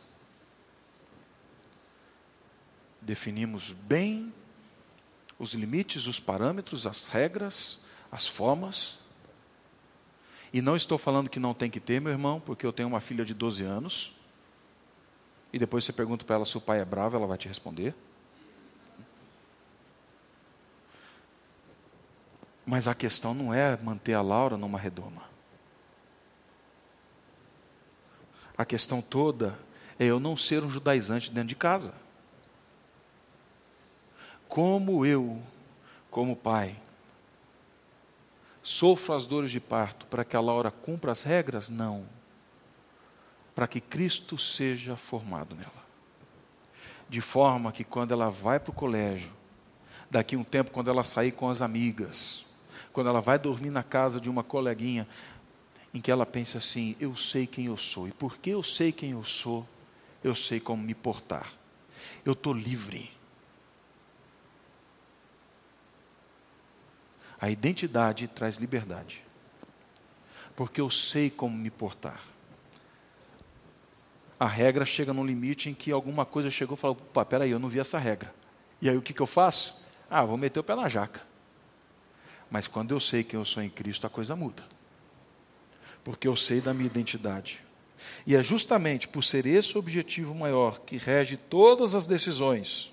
Definimos 3.00 3.72
bem 3.72 4.32
os 5.38 5.54
limites, 5.54 6.06
os 6.06 6.20
parâmetros, 6.20 6.86
as 6.86 7.04
regras, 7.04 7.78
as 8.12 8.26
formas. 8.26 8.98
E 10.52 10.60
não 10.60 10.76
estou 10.76 10.98
falando 10.98 11.30
que 11.30 11.40
não 11.40 11.54
tem 11.54 11.70
que 11.70 11.80
ter, 11.80 12.00
meu 12.00 12.12
irmão, 12.12 12.40
porque 12.40 12.66
eu 12.66 12.72
tenho 12.72 12.88
uma 12.88 13.00
filha 13.00 13.24
de 13.24 13.32
12 13.32 13.62
anos. 13.62 14.12
E 15.52 15.58
depois 15.58 15.84
você 15.84 15.92
pergunta 15.92 16.24
para 16.24 16.36
ela 16.36 16.44
se 16.44 16.56
o 16.56 16.60
pai 16.60 16.80
é 16.80 16.84
bravo, 16.84 17.16
ela 17.16 17.26
vai 17.26 17.36
te 17.36 17.48
responder. 17.48 17.94
Mas 22.64 22.86
a 22.86 22.94
questão 22.94 23.34
não 23.34 23.52
é 23.52 23.76
manter 23.76 24.14
a 24.14 24.22
Laura 24.22 24.56
numa 24.56 24.78
redoma. 24.78 25.22
A 28.56 28.64
questão 28.64 29.02
toda 29.02 29.58
é 29.98 30.04
eu 30.04 30.20
não 30.20 30.36
ser 30.36 30.62
um 30.62 30.70
judaizante 30.70 31.30
dentro 31.30 31.48
de 31.48 31.56
casa 31.56 31.92
como 34.50 35.06
eu, 35.06 35.40
como 36.10 36.34
pai, 36.34 36.76
sofro 38.64 39.14
as 39.14 39.24
dores 39.24 39.52
de 39.52 39.60
parto 39.60 40.04
para 40.06 40.24
que 40.24 40.36
a 40.36 40.40
Laura 40.40 40.72
cumpra 40.72 41.12
as 41.12 41.22
regras? 41.22 41.68
Não. 41.70 42.04
Para 43.60 43.68
que 43.68 43.78
Cristo 43.78 44.38
seja 44.38 44.96
formado 44.96 45.54
nela. 45.54 45.84
De 47.10 47.20
forma 47.20 47.70
que 47.70 47.84
quando 47.84 48.10
ela 48.10 48.30
vai 48.30 48.58
para 48.58 48.70
o 48.70 48.74
colégio, 48.74 49.30
daqui 50.10 50.34
um 50.34 50.42
tempo, 50.42 50.70
quando 50.70 50.88
ela 50.88 51.04
sair 51.04 51.30
com 51.30 51.46
as 51.46 51.60
amigas, 51.60 52.46
quando 52.90 53.08
ela 53.08 53.20
vai 53.20 53.38
dormir 53.38 53.68
na 53.68 53.82
casa 53.82 54.18
de 54.18 54.30
uma 54.30 54.42
coleguinha, 54.42 55.06
em 55.92 56.00
que 56.00 56.10
ela 56.10 56.24
pense 56.24 56.56
assim: 56.56 56.96
eu 56.98 57.14
sei 57.14 57.46
quem 57.46 57.66
eu 57.66 57.76
sou, 57.76 58.08
e 58.08 58.12
porque 58.12 58.48
eu 58.48 58.62
sei 58.62 58.92
quem 58.92 59.10
eu 59.10 59.22
sou, 59.22 59.68
eu 60.24 60.34
sei 60.34 60.58
como 60.58 60.82
me 60.82 60.94
portar. 60.94 61.52
Eu 62.24 62.32
estou 62.32 62.54
livre 62.54 63.10
A 67.38 67.50
identidade 67.50 68.26
traz 68.26 68.56
liberdade. 68.56 69.22
Porque 70.56 70.80
eu 70.80 70.88
sei 70.88 71.28
como 71.28 71.54
me 71.54 71.70
portar. 71.70 72.29
A 74.40 74.46
regra 74.46 74.86
chega 74.86 75.12
num 75.12 75.26
limite 75.26 75.68
em 75.68 75.74
que 75.74 75.92
alguma 75.92 76.24
coisa 76.24 76.50
chegou 76.50 76.74
e 76.74 76.80
falou: 76.80 76.96
opa, 76.96 77.26
peraí, 77.26 77.50
eu 77.50 77.58
não 77.58 77.68
vi 77.68 77.78
essa 77.78 77.98
regra. 77.98 78.34
E 78.80 78.88
aí 78.88 78.96
o 78.96 79.02
que, 79.02 79.12
que 79.12 79.20
eu 79.20 79.26
faço? 79.26 79.86
Ah, 80.08 80.24
vou 80.24 80.38
meter 80.38 80.58
o 80.58 80.64
pé 80.64 80.74
na 80.74 80.88
jaca. 80.88 81.20
Mas 82.50 82.66
quando 82.66 82.92
eu 82.92 82.98
sei 82.98 83.22
quem 83.22 83.38
eu 83.38 83.44
sou 83.44 83.62
em 83.62 83.68
Cristo, 83.68 84.06
a 84.06 84.10
coisa 84.10 84.34
muda. 84.34 84.64
Porque 86.02 86.26
eu 86.26 86.34
sei 86.34 86.62
da 86.62 86.72
minha 86.72 86.86
identidade. 86.86 87.60
E 88.26 88.34
é 88.34 88.42
justamente 88.42 89.06
por 89.06 89.22
ser 89.22 89.44
esse 89.44 89.76
o 89.76 89.78
objetivo 89.78 90.34
maior 90.34 90.80
que 90.80 90.96
rege 90.96 91.36
todas 91.36 91.94
as 91.94 92.06
decisões 92.06 92.90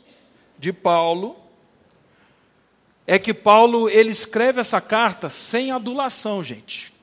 de 0.59 0.73
Paulo 0.73 1.37
é 3.05 3.17
que 3.17 3.33
Paulo 3.33 3.89
ele 3.89 4.09
escreve 4.09 4.59
essa 4.59 4.81
carta 4.81 5.29
sem 5.29 5.71
adulação, 5.71 6.43
gente. 6.43 6.93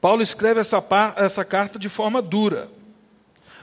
Paulo 0.00 0.22
escreve 0.22 0.58
essa, 0.58 0.84
essa 1.16 1.44
carta 1.44 1.78
de 1.78 1.88
forma 1.88 2.20
dura, 2.20 2.68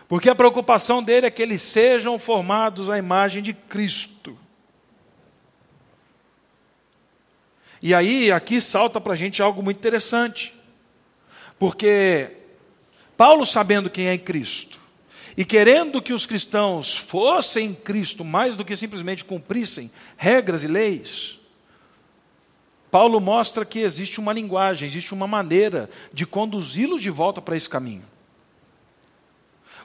porque 0.10 0.28
a 0.28 0.34
preocupação 0.34 1.04
dele 1.04 1.28
é 1.28 1.32
que 1.32 1.40
eles 1.40 1.62
sejam 1.62 2.18
formados 2.18 2.90
à 2.90 2.98
imagem 2.98 3.44
de 3.44 3.54
Cristo. 3.54 4.36
E 7.80 7.94
aí, 7.94 8.32
aqui 8.32 8.60
salta 8.60 9.00
para 9.00 9.14
a 9.14 9.16
gente 9.16 9.40
algo 9.40 9.62
muito 9.62 9.78
interessante, 9.78 10.52
porque 11.60 12.32
Paulo, 13.16 13.46
sabendo 13.46 13.88
quem 13.88 14.08
é 14.08 14.18
Cristo, 14.18 14.80
e 15.38 15.46
querendo 15.46 16.02
que 16.02 16.12
os 16.12 16.26
cristãos 16.26 16.98
fossem 16.98 17.76
Cristo 17.76 18.26
mais 18.26 18.56
do 18.58 18.66
que 18.66 18.76
simplesmente 18.76 19.24
cumprissem 19.24 19.92
regras 20.18 20.64
e 20.64 20.68
leis, 20.68 21.40
Paulo 22.90 23.22
mostra 23.22 23.64
que 23.64 23.80
existe 23.80 24.20
uma 24.20 24.34
linguagem, 24.34 24.88
existe 24.88 25.14
uma 25.14 25.28
maneira 25.28 25.88
de 26.12 26.26
conduzi-los 26.26 27.00
de 27.00 27.12
volta 27.12 27.40
para 27.40 27.56
esse 27.56 27.70
caminho. 27.70 28.04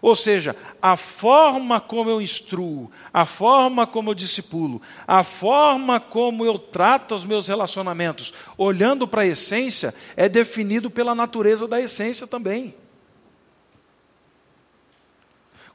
Ou 0.05 0.15
seja, 0.15 0.55
a 0.83 0.99
forma 0.99 1.81
como 1.81 2.11
eu 2.11 2.21
instruo, 2.21 2.93
a 3.11 3.25
forma 3.25 3.87
como 3.87 4.11
eu 4.11 4.15
discipulo, 4.15 4.83
a 5.07 5.25
forma 5.25 5.99
como 5.99 6.45
eu 6.45 6.59
trato 6.59 7.15
os 7.15 7.25
meus 7.25 7.49
relacionamentos, 7.49 8.35
olhando 8.59 9.09
para 9.09 9.23
a 9.23 9.27
essência, 9.27 9.95
é 10.15 10.29
definido 10.29 10.91
pela 10.91 11.15
natureza 11.15 11.67
da 11.67 11.81
essência 11.81 12.27
também. 12.27 12.75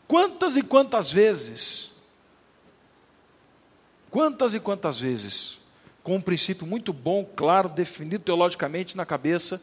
Quantas 0.07 0.55
e 0.55 0.61
quantas 0.61 1.11
vezes, 1.11 1.89
quantas 4.11 4.53
e 4.53 4.59
quantas 4.59 4.99
vezes, 4.99 5.57
com 6.03 6.17
um 6.17 6.21
princípio 6.21 6.67
muito 6.67 6.93
bom, 6.93 7.25
claro, 7.25 7.67
definido 7.67 8.23
teologicamente 8.25 8.95
na 8.95 9.07
cabeça, 9.07 9.59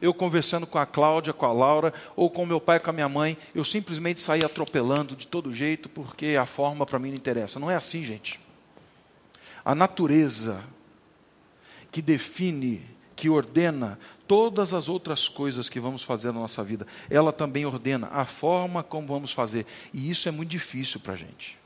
eu 0.00 0.14
conversando 0.14 0.66
com 0.66 0.78
a 0.78 0.86
Cláudia, 0.86 1.32
com 1.32 1.46
a 1.46 1.52
Laura, 1.52 1.92
ou 2.14 2.30
com 2.30 2.46
meu 2.46 2.60
pai, 2.60 2.80
com 2.80 2.90
a 2.90 2.92
minha 2.92 3.08
mãe, 3.08 3.36
eu 3.54 3.64
simplesmente 3.64 4.20
saí 4.20 4.44
atropelando 4.44 5.16
de 5.16 5.26
todo 5.26 5.52
jeito, 5.52 5.88
porque 5.88 6.36
a 6.40 6.46
forma 6.46 6.86
para 6.86 6.98
mim 6.98 7.08
não 7.10 7.16
interessa. 7.16 7.58
Não 7.58 7.70
é 7.70 7.74
assim, 7.74 8.04
gente. 8.04 8.40
A 9.64 9.74
natureza 9.74 10.62
que 11.90 12.00
define, 12.00 12.84
que 13.16 13.28
ordena 13.28 13.98
todas 14.26 14.74
as 14.74 14.88
outras 14.88 15.26
coisas 15.26 15.68
que 15.68 15.80
vamos 15.80 16.02
fazer 16.02 16.28
na 16.28 16.40
nossa 16.40 16.62
vida, 16.62 16.86
ela 17.08 17.32
também 17.32 17.64
ordena 17.64 18.08
a 18.12 18.24
forma 18.24 18.82
como 18.82 19.08
vamos 19.08 19.32
fazer. 19.32 19.66
E 19.92 20.10
isso 20.10 20.28
é 20.28 20.32
muito 20.32 20.50
difícil 20.50 21.00
para 21.00 21.14
a 21.14 21.16
gente. 21.16 21.58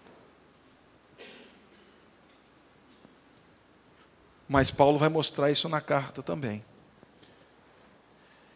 Mas 4.49 4.71
Paulo 4.71 4.99
vai 4.99 5.09
mostrar 5.09 5.51
isso 5.51 5.69
na 5.69 5.81
carta 5.81 6.23
também. 6.23 6.65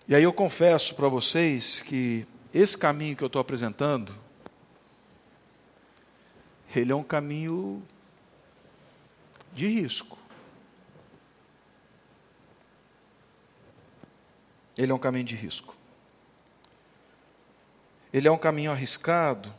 E 0.08 0.14
aí 0.14 0.22
eu 0.22 0.32
confesso 0.32 0.94
para 0.94 1.08
vocês 1.08 1.82
que 1.82 2.24
esse 2.54 2.78
caminho 2.78 3.16
que 3.16 3.24
eu 3.24 3.26
estou 3.26 3.40
apresentando, 3.40 4.14
ele 6.74 6.92
é 6.92 6.94
um 6.94 7.02
caminho 7.02 7.82
de 9.52 9.66
risco. 9.66 10.16
Ele 14.78 14.92
é 14.92 14.94
um 14.94 14.98
caminho 14.98 15.24
de 15.24 15.34
risco. 15.34 15.74
Ele 18.12 18.28
é 18.28 18.30
um 18.30 18.38
caminho 18.38 18.70
arriscado, 18.70 19.52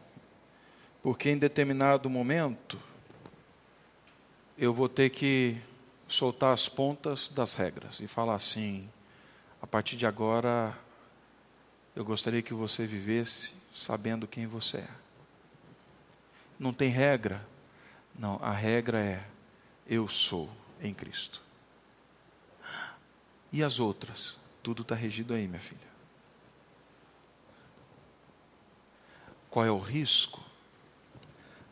porque 1.03 1.29
em 1.29 1.37
determinado 1.37 2.09
momento 2.09 2.79
eu 4.57 4.73
vou 4.73 4.87
ter 4.87 5.09
que 5.09 5.57
soltar 6.07 6.53
as 6.53 6.69
pontas 6.69 7.27
das 7.27 7.53
regras 7.53 7.99
e 7.99 8.07
falar 8.07 8.35
assim: 8.35 8.89
a 9.67 9.69
partir 9.69 9.97
de 9.97 10.05
agora, 10.05 10.73
eu 11.93 12.05
gostaria 12.05 12.41
que 12.41 12.53
você 12.53 12.85
vivesse 12.85 13.51
sabendo 13.75 14.25
quem 14.25 14.47
você 14.47 14.77
é. 14.77 14.89
Não 16.57 16.71
tem 16.71 16.89
regra? 16.89 17.45
Não, 18.17 18.39
a 18.41 18.53
regra 18.53 19.03
é: 19.03 19.27
eu 19.85 20.07
sou 20.07 20.49
em 20.81 20.93
Cristo. 20.93 21.41
E 23.51 23.61
as 23.61 23.77
outras? 23.77 24.37
Tudo 24.63 24.83
está 24.83 24.95
regido 24.95 25.33
aí, 25.33 25.49
minha 25.49 25.59
filha. 25.59 25.81
Qual 29.49 29.65
é 29.65 29.71
o 29.71 29.79
risco 29.79 30.41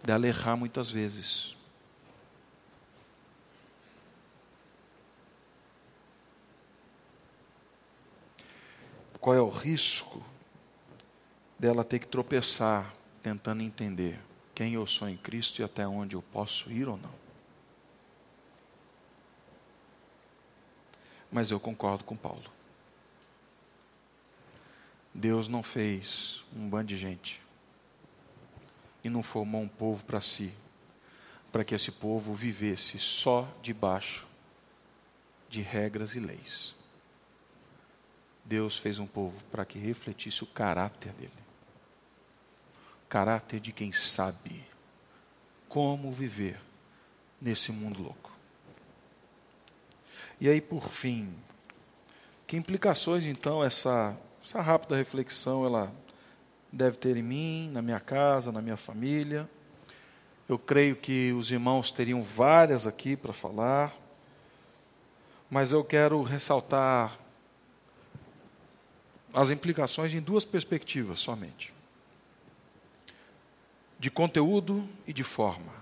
dela 0.04 0.28
errar 0.28 0.58
muitas 0.58 0.92
vezes? 0.92 1.55
Qual 9.26 9.36
é 9.36 9.42
o 9.42 9.50
risco 9.50 10.24
dela 11.58 11.84
ter 11.84 11.98
que 11.98 12.08
tropeçar 12.08 12.94
tentando 13.24 13.64
entender 13.64 14.20
quem 14.54 14.76
eu 14.76 14.86
sou 14.86 15.10
em 15.10 15.18
Cristo 15.18 15.60
e 15.60 15.64
até 15.64 15.88
onde 15.88 16.16
eu 16.16 16.22
posso 16.22 16.72
ir 16.72 16.88
ou 16.88 16.96
não. 16.96 17.12
Mas 21.32 21.50
eu 21.50 21.60
concordo 21.60 22.04
com 22.04 22.16
Paulo. 22.16 22.44
Deus 25.12 25.48
não 25.48 25.64
fez 25.64 26.44
um 26.56 26.70
bando 26.70 26.90
de 26.90 26.96
gente 26.96 27.42
e 29.04 29.10
não 29.10 29.24
formou 29.24 29.60
um 29.60 29.68
povo 29.68 30.04
para 30.06 30.22
si, 30.22 30.54
para 31.52 31.64
que 31.66 31.74
esse 31.74 31.92
povo 31.92 32.36
vivesse 32.36 33.00
só 33.00 33.52
debaixo 33.64 34.28
de 35.50 35.64
regras 35.64 36.14
e 36.14 36.20
leis. 36.20 36.76
Deus 38.46 38.78
fez 38.78 39.00
um 39.00 39.08
povo 39.08 39.36
para 39.52 39.66
que 39.66 39.80
refletisse 39.80 40.44
o 40.44 40.48
caráter 40.48 41.12
dele. 41.14 41.32
Caráter 43.10 43.60
de 43.60 43.72
quem 43.72 43.92
sabe 43.92 44.64
como 45.68 46.12
viver 46.12 46.62
nesse 47.42 47.72
mundo 47.72 48.04
louco. 48.04 48.32
E 50.40 50.48
aí, 50.48 50.62
por 50.62 50.90
fim, 50.90 51.34
que 52.46 52.56
implicações 52.56 53.24
então 53.24 53.64
essa, 53.64 54.16
essa 54.44 54.62
rápida 54.62 54.96
reflexão 54.96 55.66
ela 55.66 55.92
deve 56.72 56.98
ter 56.98 57.18
em 57.18 57.24
mim, 57.24 57.70
na 57.74 57.82
minha 57.82 58.00
casa, 58.00 58.52
na 58.52 58.62
minha 58.62 58.78
família? 58.78 59.50
Eu 60.48 60.60
creio 60.60 60.96
que 60.96 61.34
os 61.34 61.50
irmãos 61.50 61.90
teriam 61.92 62.22
várias 62.22 62.86
aqui 62.86 63.16
para 63.16 63.34
falar, 63.34 63.92
mas 65.50 65.72
eu 65.72 65.84
quero 65.84 66.22
ressaltar 66.22 67.25
as 69.36 69.50
implicações 69.50 70.14
em 70.14 70.22
duas 70.22 70.46
perspectivas 70.46 71.20
somente: 71.20 71.74
de 74.00 74.10
conteúdo 74.10 74.88
e 75.06 75.12
de 75.12 75.24
forma. 75.24 75.74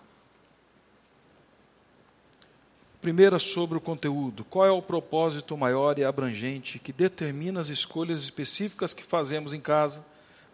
Primeira, 2.99 3.37
sobre 3.37 3.77
o 3.77 3.81
conteúdo. 3.81 4.45
Qual 4.45 4.65
é 4.65 4.71
o 4.71 4.81
propósito 4.81 5.57
maior 5.57 5.99
e 5.99 6.05
abrangente 6.05 6.79
que 6.79 6.93
determina 6.93 7.59
as 7.59 7.67
escolhas 7.67 8.23
específicas 8.23 8.93
que 8.93 9.03
fazemos 9.03 9.53
em 9.53 9.59
casa, 9.59 10.03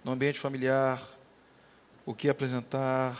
no 0.03 0.12
ambiente 0.12 0.39
familiar, 0.39 1.01
o 2.05 2.13
que 2.13 2.27
apresentar, 2.27 3.17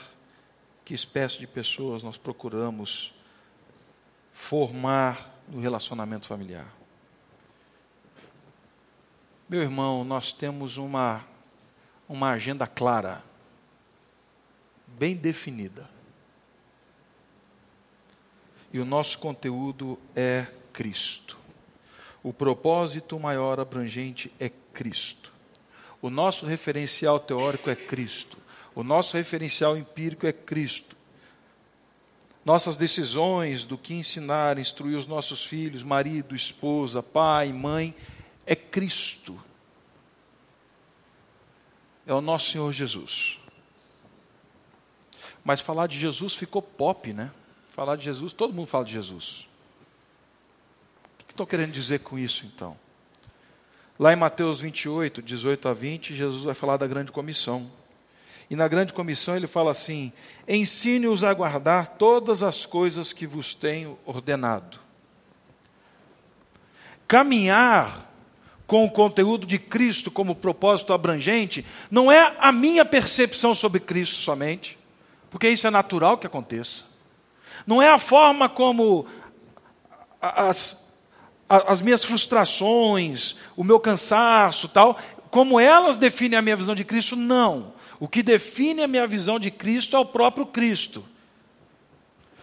que 0.83 0.95
espécie 0.95 1.37
de 1.37 1.45
pessoas 1.45 2.01
nós 2.01 2.17
procuramos 2.17 3.13
formar 4.33 5.31
no 5.47 5.61
relacionamento 5.61 6.27
familiar? 6.27 6.78
Meu 9.49 9.63
irmão, 9.63 10.03
nós 10.03 10.31
temos 10.31 10.77
uma, 10.77 11.25
uma 12.07 12.29
agenda 12.29 12.67
clara, 12.67 13.23
bem 14.85 15.15
definida. 15.15 15.89
E 18.71 18.79
o 18.79 18.85
nosso 18.85 19.17
conteúdo 19.17 19.97
é 20.15 20.45
Cristo. 20.71 21.35
O 22.21 22.31
propósito 22.31 23.19
maior 23.19 23.59
abrangente 23.59 24.31
é 24.39 24.51
Cristo. 24.71 25.33
O 25.99 26.12
nosso 26.12 26.45
referencial 26.45 27.19
teórico 27.19 27.71
é 27.71 27.75
Cristo. 27.75 28.38
O 28.75 28.83
nosso 28.83 29.17
referencial 29.17 29.75
empírico 29.75 30.27
é 30.27 30.31
Cristo. 30.31 30.95
Nossas 32.45 32.77
decisões 32.77 33.63
do 33.63 33.79
que 33.79 33.95
ensinar, 33.95 34.59
instruir 34.59 34.95
os 34.95 35.07
nossos 35.07 35.43
filhos, 35.43 35.81
marido, 35.81 36.35
esposa, 36.35 37.01
pai, 37.01 37.51
mãe, 37.51 37.95
é 38.49 38.55
Cristo. 38.55 39.39
É 42.07 42.12
o 42.12 42.19
nosso 42.19 42.51
Senhor 42.51 42.73
Jesus. 42.73 43.38
Mas 45.45 45.62
falar 45.62 45.85
de 45.85 45.99
Jesus 45.99 46.33
ficou 46.33 46.59
pop, 46.59 47.13
né? 47.13 47.29
Falar 47.69 47.95
de 47.95 48.03
Jesus, 48.03 48.33
todo 48.33 48.51
mundo 48.51 48.65
fala 48.65 48.83
de 48.83 48.93
Jesus. 48.93 49.47
O 51.21 51.25
que 51.25 51.33
estou 51.33 51.45
querendo 51.45 51.71
dizer 51.71 51.99
com 51.99 52.17
isso 52.17 52.47
então? 52.47 52.75
Lá 53.99 54.12
em 54.12 54.15
Mateus 54.15 54.62
28, 54.62 55.21
18 55.21 55.69
a 55.69 55.73
20, 55.73 56.15
Jesus 56.15 56.43
vai 56.43 56.55
falar 56.55 56.77
da 56.77 56.88
grande 56.88 57.12
comissão. 57.12 57.71
E 58.49 58.55
na 58.55 58.67
grande 58.67 58.93
comissão 58.93 59.35
ele 59.35 59.45
fala 59.45 59.69
assim: 59.69 60.12
ensine-os 60.47 61.23
a 61.23 61.31
guardar 61.35 61.89
todas 61.89 62.41
as 62.41 62.65
coisas 62.65 63.13
que 63.13 63.27
vos 63.27 63.53
tenho 63.53 64.00
ordenado. 64.08 64.79
Caminhar 67.08 68.08
com 68.69 68.85
o 68.85 68.91
conteúdo 68.91 69.47
de 69.47 69.57
Cristo 69.57 70.11
como 70.11 70.35
propósito 70.35 70.93
abrangente, 70.93 71.65
não 71.89 72.11
é 72.11 72.35
a 72.37 72.51
minha 72.51 72.85
percepção 72.85 73.55
sobre 73.55 73.79
Cristo 73.79 74.17
somente, 74.17 74.77
porque 75.31 75.49
isso 75.49 75.65
é 75.65 75.71
natural 75.71 76.19
que 76.19 76.27
aconteça. 76.27 76.83
Não 77.65 77.81
é 77.81 77.89
a 77.89 77.97
forma 77.97 78.47
como 78.47 79.07
as, 80.21 80.95
as 81.49 81.81
minhas 81.81 82.05
frustrações, 82.05 83.37
o 83.57 83.63
meu 83.63 83.79
cansaço, 83.79 84.69
tal, 84.69 84.99
como 85.31 85.59
elas 85.59 85.97
definem 85.97 86.37
a 86.37 86.41
minha 86.43 86.55
visão 86.55 86.75
de 86.75 86.83
Cristo, 86.83 87.15
não. 87.15 87.73
O 87.99 88.07
que 88.07 88.21
define 88.21 88.83
a 88.83 88.87
minha 88.87 89.07
visão 89.07 89.39
de 89.39 89.49
Cristo 89.49 89.95
é 89.95 89.99
o 89.99 90.05
próprio 90.05 90.45
Cristo. 90.45 91.03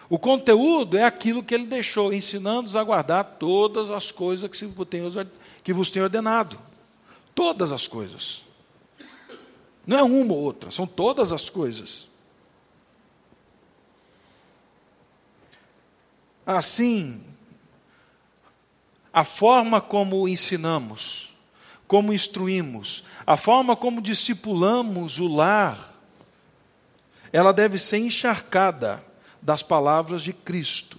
O 0.08 0.18
conteúdo 0.18 0.98
é 0.98 1.04
aquilo 1.04 1.42
que 1.42 1.54
ele 1.54 1.66
deixou, 1.66 2.12
ensinando-os 2.12 2.74
a 2.74 2.82
guardar 2.82 3.36
todas 3.38 3.92
as 3.92 4.10
coisas 4.10 4.50
que 4.50 4.56
se 4.56 4.66
tem 4.90 5.02
que 5.66 5.72
vos 5.72 5.90
tenho 5.90 6.04
ordenado. 6.04 6.56
Todas 7.34 7.72
as 7.72 7.88
coisas. 7.88 8.40
Não 9.84 9.98
é 9.98 10.02
uma 10.04 10.32
ou 10.32 10.38
outra, 10.38 10.70
são 10.70 10.86
todas 10.86 11.32
as 11.32 11.50
coisas. 11.50 12.06
Assim, 16.46 17.20
a 19.12 19.24
forma 19.24 19.80
como 19.80 20.28
ensinamos, 20.28 21.34
como 21.88 22.12
instruímos, 22.12 23.02
a 23.26 23.36
forma 23.36 23.74
como 23.74 24.00
discipulamos 24.00 25.18
o 25.18 25.26
lar, 25.26 25.94
ela 27.32 27.52
deve 27.52 27.76
ser 27.76 27.98
encharcada 27.98 29.04
das 29.42 29.64
palavras 29.64 30.22
de 30.22 30.32
Cristo. 30.32 30.96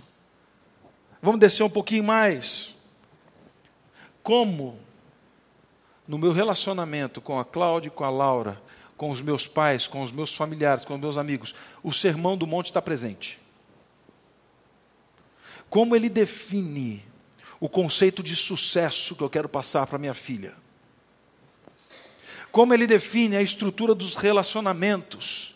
Vamos 1.22 1.40
descer 1.40 1.64
um 1.64 1.70
pouquinho 1.70 2.04
mais. 2.04 2.77
Como, 4.28 4.78
no 6.06 6.18
meu 6.18 6.34
relacionamento 6.34 7.22
com 7.22 7.40
a 7.40 7.46
Cláudia 7.46 7.90
com 7.90 8.04
a 8.04 8.10
Laura, 8.10 8.62
com 8.98 9.10
os 9.10 9.22
meus 9.22 9.48
pais, 9.48 9.88
com 9.88 10.04
os 10.04 10.12
meus 10.12 10.36
familiares, 10.36 10.84
com 10.84 10.96
os 10.96 11.00
meus 11.00 11.18
amigos, 11.18 11.56
o 11.82 11.94
sermão 11.94 12.36
do 12.36 12.46
monte 12.46 12.66
está 12.66 12.82
presente. 12.82 13.40
Como 15.70 15.96
ele 15.96 16.10
define 16.10 17.06
o 17.58 17.70
conceito 17.70 18.22
de 18.22 18.36
sucesso 18.36 19.16
que 19.16 19.24
eu 19.24 19.30
quero 19.30 19.48
passar 19.48 19.88
para 19.88 19.98
minha 19.98 20.14
filha. 20.14 20.54
Como 22.52 22.74
ele 22.74 22.86
define 22.86 23.38
a 23.38 23.42
estrutura 23.42 23.96
dos 23.96 24.18
relacionamentos 24.18 25.56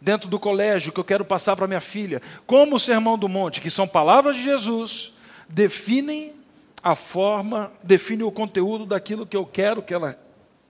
dentro 0.00 0.30
do 0.30 0.40
colégio 0.40 0.94
que 0.94 1.00
eu 1.00 1.04
quero 1.04 1.26
passar 1.26 1.56
para 1.56 1.66
minha 1.66 1.78
filha. 1.78 2.22
Como 2.46 2.76
o 2.76 2.80
Sermão 2.80 3.18
do 3.18 3.28
Monte, 3.28 3.60
que 3.60 3.70
são 3.70 3.86
palavras 3.86 4.36
de 4.36 4.44
Jesus, 4.44 5.12
definem 5.46 6.40
a 6.82 6.94
forma, 6.96 7.72
definem 7.82 8.26
o 8.26 8.32
conteúdo 8.32 8.84
daquilo 8.84 9.26
que 9.26 9.36
eu 9.36 9.46
quero 9.46 9.82
que 9.82 9.94
ela 9.94 10.18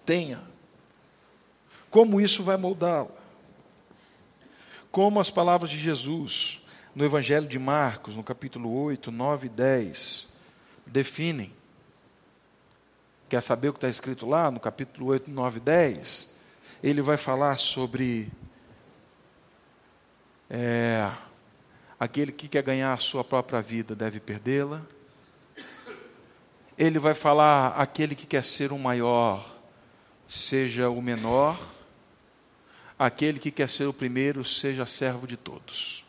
tenha. 0.04 0.42
Como 1.90 2.20
isso 2.20 2.42
vai 2.42 2.56
moldá-la. 2.56 3.10
Como 4.90 5.18
as 5.18 5.30
palavras 5.30 5.70
de 5.70 5.78
Jesus 5.78 6.60
no 6.94 7.04
Evangelho 7.04 7.46
de 7.48 7.58
Marcos, 7.58 8.14
no 8.14 8.22
capítulo 8.22 8.70
8, 8.84 9.10
9 9.10 9.46
e 9.46 9.50
10, 9.50 10.28
definem. 10.86 11.52
Quer 13.28 13.42
saber 13.42 13.70
o 13.70 13.72
que 13.72 13.78
está 13.78 13.88
escrito 13.88 14.28
lá 14.28 14.50
no 14.50 14.60
capítulo 14.60 15.06
8, 15.06 15.30
9 15.30 15.56
e 15.56 15.60
10? 15.60 16.36
Ele 16.82 17.00
vai 17.00 17.16
falar 17.16 17.58
sobre 17.58 18.30
é, 20.50 21.10
aquele 21.98 22.30
que 22.30 22.46
quer 22.46 22.62
ganhar 22.62 22.92
a 22.92 22.98
sua 22.98 23.24
própria 23.24 23.62
vida 23.62 23.94
deve 23.94 24.20
perdê-la. 24.20 24.82
Ele 26.76 26.98
vai 26.98 27.14
falar: 27.14 27.68
aquele 27.76 28.14
que 28.14 28.26
quer 28.26 28.44
ser 28.44 28.72
o 28.72 28.78
maior, 28.78 29.44
seja 30.28 30.88
o 30.90 31.00
menor. 31.00 31.58
Aquele 32.98 33.40
que 33.40 33.50
quer 33.50 33.68
ser 33.68 33.86
o 33.86 33.92
primeiro, 33.92 34.44
seja 34.44 34.86
servo 34.86 35.26
de 35.26 35.36
todos. 35.36 36.04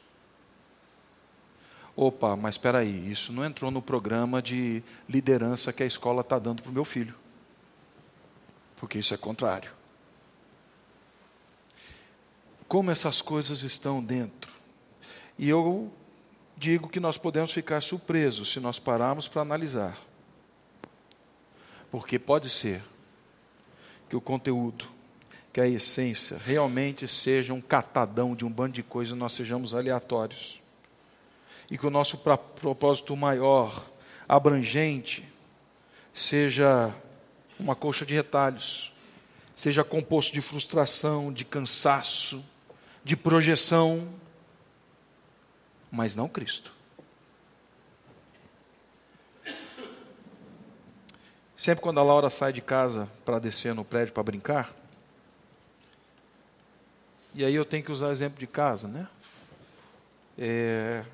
Opa, 1.96 2.36
mas 2.36 2.56
espera 2.56 2.80
aí, 2.80 3.12
isso 3.12 3.32
não 3.32 3.44
entrou 3.44 3.72
no 3.72 3.82
programa 3.82 4.42
de 4.42 4.84
liderança 5.10 5.74
que 5.74 5.82
a 5.82 5.86
escola 5.86 6.22
está 6.22 6.38
dando 6.38 6.62
para 6.62 6.70
o 6.70 6.74
meu 6.74 6.86
filho. 6.86 7.16
Porque 8.76 9.00
isso 9.00 9.14
é 9.14 9.18
contrário 9.18 9.72
como 12.74 12.90
essas 12.90 13.22
coisas 13.22 13.62
estão 13.62 14.04
dentro. 14.04 14.52
E 15.38 15.48
eu 15.48 15.94
digo 16.58 16.90
que 16.90 17.00
nós 17.00 17.20
podemos 17.20 17.52
ficar 17.52 17.80
surpresos 17.82 18.52
se 18.52 18.60
nós 18.60 18.80
pararmos 18.80 19.28
para 19.28 19.44
analisar. 19.44 19.96
Porque 21.94 22.18
pode 22.18 22.50
ser 22.50 22.82
que 24.10 24.16
o 24.16 24.20
conteúdo, 24.20 24.88
que 25.54 25.62
a 25.62 25.68
essência 25.68 26.40
realmente 26.44 27.08
seja 27.08 27.54
um 27.54 27.62
catadão 27.62 28.36
de 28.36 28.44
um 28.44 28.50
bando 28.50 28.74
de 28.74 28.82
coisas, 28.82 29.16
nós 29.16 29.34
sejamos 29.34 29.76
aleatórios. 29.76 30.60
E 31.70 31.78
que 31.78 31.86
o 31.86 31.92
nosso 31.92 32.18
propósito 32.18 33.16
maior, 33.16 33.86
abrangente, 34.28 35.24
seja 36.12 36.92
uma 37.60 37.76
coxa 37.76 38.04
de 38.08 38.16
retalhos, 38.16 38.92
seja 39.56 39.84
composto 39.84 40.34
de 40.34 40.42
frustração, 40.42 41.32
de 41.32 41.46
cansaço, 41.46 42.44
de 43.04 43.16
projeção, 43.16 44.12
mas 45.92 46.16
não 46.16 46.28
Cristo. 46.28 46.74
Sempre 51.64 51.82
quando 51.82 51.98
a 51.98 52.04
Laura 52.04 52.30
sai 52.30 52.52
de 52.52 52.60
casa 52.60 53.08
para 53.24 53.40
descer 53.40 53.74
no 53.74 53.86
prédio 53.86 54.14
para 54.14 54.22
brincar, 54.22 54.74
e 57.34 57.46
aí 57.46 57.56
eu 57.56 57.64
tenho 57.64 57.82
que 57.82 57.90
usar 57.90 58.12
exemplo 58.12 58.38
de 58.38 58.46
casa, 58.46 58.86
né? 58.86 59.08
É, 60.38 61.06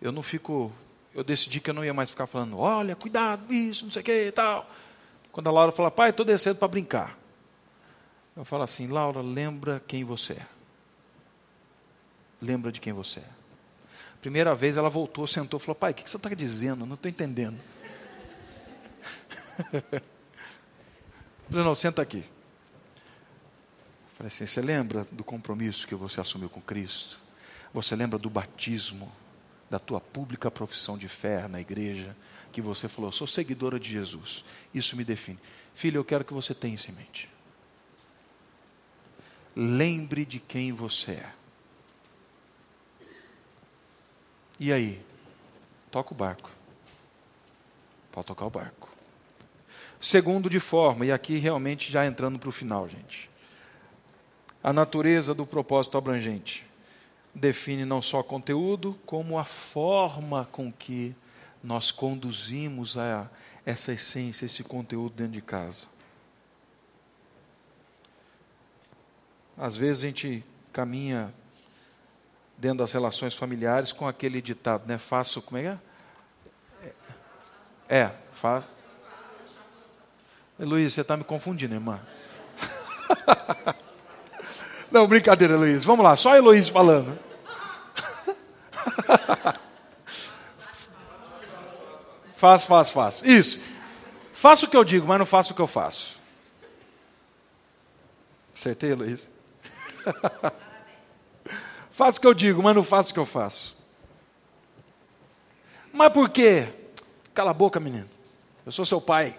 eu 0.00 0.12
não 0.12 0.22
fico. 0.22 0.72
Eu 1.14 1.22
decidi 1.22 1.60
que 1.60 1.68
eu 1.68 1.74
não 1.74 1.84
ia 1.84 1.92
mais 1.92 2.08
ficar 2.08 2.26
falando, 2.26 2.58
olha, 2.58 2.96
cuidado, 2.96 3.52
isso, 3.52 3.84
não 3.84 3.92
sei 3.92 4.00
o 4.00 4.04
que 4.06 4.28
e 4.28 4.32
tal. 4.32 4.66
Quando 5.30 5.48
a 5.48 5.52
Laura 5.52 5.72
fala, 5.72 5.90
pai, 5.90 6.08
estou 6.08 6.24
descendo 6.24 6.56
para 6.56 6.66
brincar. 6.66 7.18
Eu 8.34 8.46
falo 8.46 8.62
assim, 8.62 8.86
Laura, 8.86 9.20
lembra 9.20 9.82
quem 9.86 10.04
você 10.04 10.32
é 10.32 10.46
lembra 12.40 12.72
de 12.72 12.80
quem 12.80 12.94
você 12.94 13.20
é. 13.20 13.40
Primeira 14.22 14.54
vez 14.54 14.78
ela 14.78 14.88
voltou, 14.88 15.26
sentou 15.26 15.60
falou: 15.60 15.74
Pai, 15.74 15.92
o 15.92 15.94
que 15.94 16.08
você 16.08 16.16
está 16.16 16.30
dizendo? 16.30 16.86
Não 16.86 16.94
estou 16.94 17.10
entendendo. 17.10 17.58
falei: 21.48 21.64
Não, 21.64 21.74
senta 21.74 22.02
aqui. 22.02 22.24
Falei 24.14 24.28
assim: 24.28 24.46
Você 24.46 24.60
lembra 24.60 25.06
do 25.10 25.24
compromisso 25.24 25.86
que 25.86 25.94
você 25.94 26.20
assumiu 26.20 26.48
com 26.48 26.60
Cristo? 26.60 27.18
Você 27.72 27.94
lembra 27.94 28.18
do 28.18 28.28
batismo, 28.28 29.10
da 29.68 29.78
tua 29.78 30.00
pública 30.00 30.50
profissão 30.50 30.98
de 30.98 31.08
fé 31.08 31.46
na 31.48 31.60
igreja? 31.60 32.16
Que 32.52 32.60
você 32.60 32.88
falou: 32.88 33.12
Sou 33.12 33.26
seguidora 33.26 33.78
de 33.78 33.90
Jesus. 33.92 34.44
Isso 34.74 34.96
me 34.96 35.04
define. 35.04 35.38
Filho, 35.74 35.98
eu 35.98 36.04
quero 36.04 36.24
que 36.24 36.34
você 36.34 36.54
tenha 36.54 36.74
isso 36.74 36.90
em 36.90 36.94
mente. 36.94 37.28
Lembre 39.54 40.24
de 40.24 40.38
quem 40.38 40.72
você 40.72 41.12
é. 41.12 41.32
E 44.58 44.72
aí? 44.72 45.02
Toca 45.90 46.12
o 46.12 46.16
barco. 46.16 46.50
Pode 48.12 48.26
tocar 48.26 48.44
o 48.44 48.50
barco. 48.50 48.89
Segundo, 50.00 50.48
de 50.48 50.58
forma, 50.58 51.04
e 51.04 51.12
aqui 51.12 51.36
realmente 51.36 51.92
já 51.92 52.06
entrando 52.06 52.38
para 52.38 52.48
o 52.48 52.52
final, 52.52 52.88
gente. 52.88 53.28
A 54.62 54.72
natureza 54.72 55.34
do 55.34 55.44
propósito 55.44 55.98
abrangente 55.98 56.66
define 57.34 57.84
não 57.84 58.00
só 58.00 58.22
conteúdo, 58.22 58.98
como 59.04 59.38
a 59.38 59.44
forma 59.44 60.48
com 60.50 60.72
que 60.72 61.14
nós 61.62 61.90
conduzimos 61.90 62.96
a 62.96 63.28
essa 63.64 63.92
essência, 63.92 64.46
esse 64.46 64.64
conteúdo 64.64 65.14
dentro 65.14 65.32
de 65.32 65.42
casa. 65.42 65.84
Às 69.56 69.76
vezes 69.76 70.02
a 70.02 70.06
gente 70.06 70.42
caminha 70.72 71.32
dentro 72.56 72.78
das 72.78 72.92
relações 72.92 73.34
familiares 73.34 73.92
com 73.92 74.08
aquele 74.08 74.40
ditado, 74.40 74.86
né? 74.86 74.96
Faço, 74.96 75.42
como 75.42 75.58
é 75.58 75.62
que 75.62 75.68
é? 77.92 78.02
É, 78.02 78.14
faço. 78.32 78.79
Luiz, 80.64 80.92
você 80.92 81.00
está 81.00 81.16
me 81.16 81.24
confundindo, 81.24 81.74
irmã. 81.74 81.98
Não, 84.90 85.06
brincadeira, 85.06 85.56
Luiz. 85.56 85.84
Vamos 85.84 86.04
lá, 86.04 86.16
só 86.16 86.36
Heloísa 86.36 86.70
falando. 86.70 87.18
Faço, 92.36 92.66
faço, 92.66 92.92
faço. 92.94 93.26
Isso. 93.26 93.60
Faço 94.32 94.64
o 94.64 94.68
que 94.70 94.76
eu 94.76 94.82
digo, 94.82 95.06
mas 95.06 95.18
não 95.18 95.26
faço 95.26 95.52
o 95.52 95.54
que 95.54 95.60
eu 95.60 95.66
faço. 95.66 96.18
Acertei, 98.56 98.94
Luiz? 98.94 99.28
Faço 101.92 102.16
o 102.16 102.20
que 102.22 102.26
eu 102.26 102.32
digo, 102.32 102.62
mas 102.62 102.74
não 102.74 102.82
faço 102.82 103.10
o 103.10 103.12
que 103.12 103.20
eu 103.20 103.26
faço. 103.26 103.76
Mas 105.92 106.10
por 106.10 106.30
quê? 106.30 106.66
Cala 107.34 107.50
a 107.50 107.54
boca, 107.54 107.78
menino. 107.78 108.08
Eu 108.64 108.72
sou 108.72 108.86
seu 108.86 109.02
pai. 109.02 109.38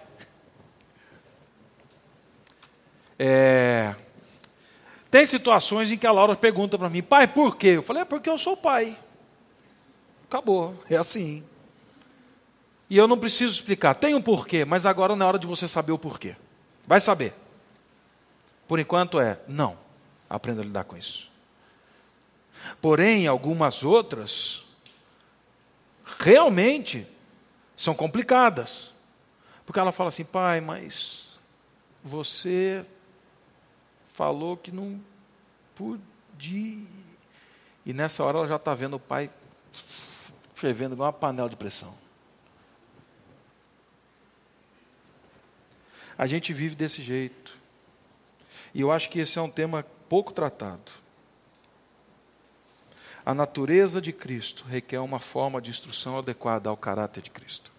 É... 3.24 3.94
Tem 5.08 5.24
situações 5.24 5.92
em 5.92 5.96
que 5.96 6.08
a 6.08 6.10
Laura 6.10 6.34
pergunta 6.34 6.76
para 6.76 6.90
mim, 6.90 7.02
pai, 7.02 7.28
por 7.28 7.54
quê? 7.54 7.68
Eu 7.68 7.82
falei, 7.82 8.02
é 8.02 8.04
porque 8.04 8.28
eu 8.28 8.36
sou 8.36 8.56
pai. 8.56 8.96
Acabou, 10.24 10.74
é 10.90 10.96
assim. 10.96 11.44
E 12.90 12.96
eu 12.96 13.06
não 13.06 13.16
preciso 13.16 13.52
explicar. 13.52 13.94
Tem 13.94 14.16
um 14.16 14.20
porquê, 14.20 14.64
mas 14.64 14.84
agora 14.84 15.14
não 15.14 15.24
é 15.24 15.28
hora 15.28 15.38
de 15.38 15.46
você 15.46 15.68
saber 15.68 15.92
o 15.92 15.98
porquê. 15.98 16.34
Vai 16.84 16.98
saber. 16.98 17.32
Por 18.66 18.80
enquanto 18.80 19.20
é, 19.20 19.38
não. 19.46 19.78
Aprenda 20.28 20.60
a 20.60 20.64
lidar 20.64 20.82
com 20.82 20.96
isso. 20.96 21.30
Porém, 22.80 23.28
algumas 23.28 23.84
outras 23.84 24.64
realmente 26.18 27.06
são 27.76 27.94
complicadas. 27.94 28.90
Porque 29.64 29.78
ela 29.78 29.92
fala 29.92 30.08
assim, 30.08 30.24
pai, 30.24 30.60
mas 30.60 31.38
você 32.02 32.84
falou 34.12 34.56
que 34.56 34.70
não 34.70 35.00
podia. 35.74 36.86
E 37.84 37.92
nessa 37.92 38.22
hora 38.22 38.38
ela 38.38 38.46
já 38.46 38.56
está 38.56 38.74
vendo 38.74 38.94
o 38.94 39.00
pai 39.00 39.30
fervendo 40.54 40.94
igual 40.94 41.08
uma 41.08 41.12
panela 41.12 41.48
de 41.48 41.56
pressão. 41.56 41.92
A 46.16 46.26
gente 46.26 46.52
vive 46.52 46.76
desse 46.76 47.02
jeito. 47.02 47.56
E 48.74 48.80
eu 48.80 48.92
acho 48.92 49.10
que 49.10 49.18
esse 49.18 49.38
é 49.38 49.42
um 49.42 49.50
tema 49.50 49.84
pouco 50.08 50.32
tratado. 50.32 50.92
A 53.24 53.34
natureza 53.34 54.00
de 54.00 54.12
Cristo 54.12 54.64
requer 54.64 54.98
uma 55.00 55.18
forma 55.18 55.60
de 55.60 55.70
instrução 55.70 56.18
adequada 56.18 56.68
ao 56.70 56.76
caráter 56.76 57.22
de 57.22 57.30
Cristo. 57.30 57.71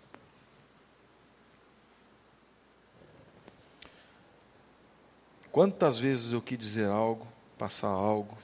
Quantas 5.54 6.00
vezes 6.00 6.34
eu 6.34 6.42
quis 6.42 6.58
dizer 6.58 6.88
algo, 6.88 7.28
passar 7.60 7.90
algo, 7.90 8.36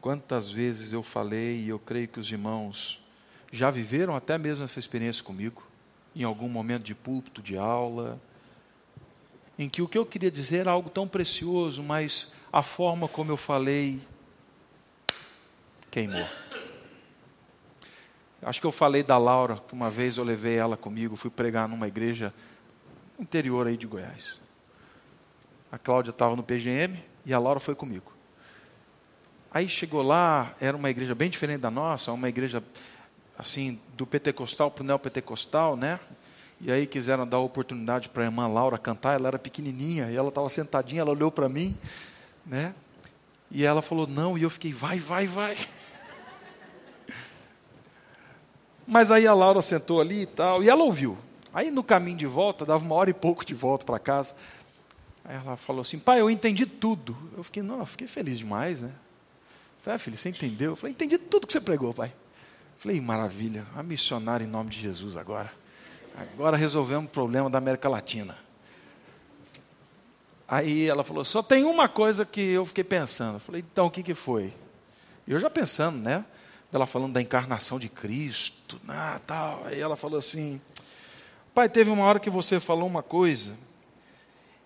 quantas 0.00 0.50
vezes 0.50 0.92
eu 0.92 1.00
falei, 1.00 1.60
e 1.60 1.68
eu 1.68 1.78
creio 1.78 2.08
que 2.08 2.18
os 2.18 2.28
irmãos 2.28 3.00
já 3.52 3.70
viveram 3.70 4.16
até 4.16 4.36
mesmo 4.36 4.64
essa 4.64 4.80
experiência 4.80 5.22
comigo, 5.22 5.62
em 6.16 6.24
algum 6.24 6.48
momento 6.48 6.82
de 6.82 6.92
púlpito, 6.92 7.40
de 7.40 7.56
aula, 7.56 8.20
em 9.56 9.68
que 9.68 9.80
o 9.80 9.86
que 9.86 9.96
eu 9.96 10.04
queria 10.04 10.28
dizer 10.28 10.62
era 10.62 10.72
algo 10.72 10.90
tão 10.90 11.06
precioso, 11.06 11.84
mas 11.84 12.32
a 12.52 12.64
forma 12.64 13.06
como 13.06 13.30
eu 13.30 13.36
falei 13.36 14.02
queimou. 15.88 16.26
Acho 18.42 18.60
que 18.60 18.66
eu 18.66 18.72
falei 18.72 19.04
da 19.04 19.18
Laura, 19.18 19.62
que 19.68 19.72
uma 19.72 19.88
vez 19.88 20.16
eu 20.16 20.24
levei 20.24 20.56
ela 20.56 20.76
comigo, 20.76 21.14
fui 21.14 21.30
pregar 21.30 21.68
numa 21.68 21.86
igreja 21.86 22.34
interior 23.20 23.68
aí 23.68 23.76
de 23.76 23.86
Goiás. 23.86 24.41
A 25.72 25.78
Cláudia 25.78 26.10
estava 26.10 26.36
no 26.36 26.42
PGM 26.42 27.02
e 27.24 27.32
a 27.32 27.38
Laura 27.38 27.58
foi 27.58 27.74
comigo. 27.74 28.12
Aí 29.50 29.66
chegou 29.66 30.02
lá, 30.02 30.54
era 30.60 30.76
uma 30.76 30.90
igreja 30.90 31.14
bem 31.14 31.30
diferente 31.30 31.62
da 31.62 31.70
nossa, 31.70 32.12
uma 32.12 32.28
igreja 32.28 32.62
assim, 33.38 33.80
do 33.96 34.06
pentecostal 34.06 34.70
para 34.70 34.82
o 34.82 34.86
neopentecostal, 34.86 35.74
né? 35.74 35.98
E 36.60 36.70
aí 36.70 36.86
quiseram 36.86 37.26
dar 37.26 37.38
oportunidade 37.38 38.10
para 38.10 38.22
a 38.22 38.26
irmã 38.26 38.46
Laura 38.46 38.76
cantar, 38.76 39.18
ela 39.18 39.28
era 39.28 39.38
pequenininha, 39.38 40.10
e 40.10 40.16
ela 40.16 40.28
estava 40.28 40.48
sentadinha, 40.50 41.00
ela 41.00 41.10
olhou 41.10 41.30
para 41.30 41.48
mim, 41.48 41.76
né? 42.44 42.74
E 43.50 43.64
ela 43.64 43.80
falou 43.80 44.06
não, 44.06 44.36
e 44.36 44.42
eu 44.42 44.50
fiquei, 44.50 44.74
vai, 44.74 44.98
vai, 44.98 45.26
vai. 45.26 45.56
Mas 48.86 49.10
aí 49.10 49.26
a 49.26 49.32
Laura 49.32 49.62
sentou 49.62 50.02
ali 50.02 50.22
e 50.22 50.26
tal, 50.26 50.62
e 50.62 50.68
ela 50.68 50.84
ouviu. 50.84 51.16
Aí 51.52 51.70
no 51.70 51.82
caminho 51.82 52.18
de 52.18 52.26
volta, 52.26 52.66
dava 52.66 52.84
uma 52.84 52.94
hora 52.94 53.08
e 53.08 53.14
pouco 53.14 53.44
de 53.44 53.54
volta 53.54 53.86
para 53.86 53.98
casa. 53.98 54.34
Aí 55.24 55.36
ela 55.36 55.56
falou 55.56 55.82
assim, 55.82 55.98
pai, 55.98 56.20
eu 56.20 56.28
entendi 56.28 56.66
tudo. 56.66 57.16
Eu 57.36 57.42
fiquei, 57.42 57.62
não, 57.62 57.80
eu 57.80 57.86
fiquei 57.86 58.06
feliz 58.06 58.38
demais, 58.38 58.82
né? 58.82 58.92
Falei, 59.82 59.96
ah, 59.96 59.98
filho, 59.98 60.18
você 60.18 60.28
entendeu? 60.28 60.72
Eu 60.72 60.76
falei, 60.76 60.92
entendi 60.92 61.18
tudo 61.18 61.46
que 61.46 61.52
você 61.52 61.60
pregou, 61.60 61.92
pai. 61.94 62.12
Falei, 62.76 63.00
maravilha, 63.00 63.64
a 63.76 63.82
missionária 63.82 64.44
em 64.44 64.48
nome 64.48 64.70
de 64.70 64.80
Jesus 64.80 65.16
agora. 65.16 65.52
Agora 66.16 66.56
resolvemos 66.56 67.06
o 67.06 67.08
problema 67.08 67.48
da 67.48 67.58
América 67.58 67.88
Latina. 67.88 68.36
Aí 70.52 70.86
ela 70.86 71.02
falou: 71.02 71.24
só 71.24 71.42
tem 71.42 71.64
uma 71.64 71.88
coisa 71.88 72.26
que 72.26 72.40
eu 72.40 72.66
fiquei 72.66 72.84
pensando. 72.84 73.36
Eu 73.36 73.40
falei: 73.40 73.64
então 73.72 73.86
o 73.86 73.90
que, 73.90 74.02
que 74.02 74.12
foi? 74.12 74.52
E 75.26 75.32
eu 75.32 75.40
já 75.40 75.48
pensando, 75.48 75.96
né? 75.98 76.24
Ela 76.70 76.86
falando 76.86 77.14
da 77.14 77.22
encarnação 77.22 77.78
de 77.78 77.88
Cristo, 77.88 78.78
né, 78.84 79.20
tal. 79.26 79.64
Aí 79.64 79.80
ela 79.80 79.96
falou 79.96 80.18
assim: 80.18 80.60
Pai, 81.54 81.70
teve 81.70 81.90
uma 81.90 82.04
hora 82.04 82.20
que 82.20 82.28
você 82.28 82.60
falou 82.60 82.86
uma 82.86 83.02
coisa, 83.02 83.56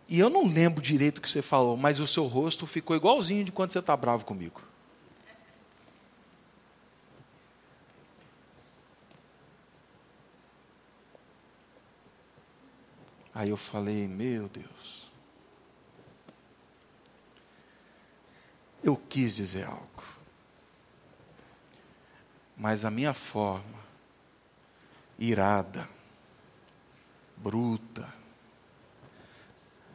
e 0.08 0.18
eu 0.18 0.30
não 0.30 0.46
lembro 0.46 0.80
direito 0.80 1.18
o 1.18 1.20
que 1.20 1.28
você 1.28 1.42
falou, 1.42 1.76
mas 1.76 1.98
o 1.98 2.06
seu 2.06 2.24
rosto 2.26 2.66
ficou 2.66 2.94
igualzinho 2.94 3.44
de 3.44 3.52
quando 3.52 3.72
você 3.72 3.80
está 3.80 3.96
bravo 3.96 4.24
comigo. 4.24 4.62
Aí 13.34 13.50
eu 13.50 13.56
falei, 13.56 14.08
meu 14.08 14.48
Deus. 14.48 15.10
Eu 18.82 18.96
quis 18.96 19.36
dizer 19.36 19.64
algo. 19.64 20.02
Mas 22.56 22.84
a 22.84 22.90
minha 22.90 23.12
forma, 23.12 23.78
irada, 25.18 25.86
bruta, 27.36 28.15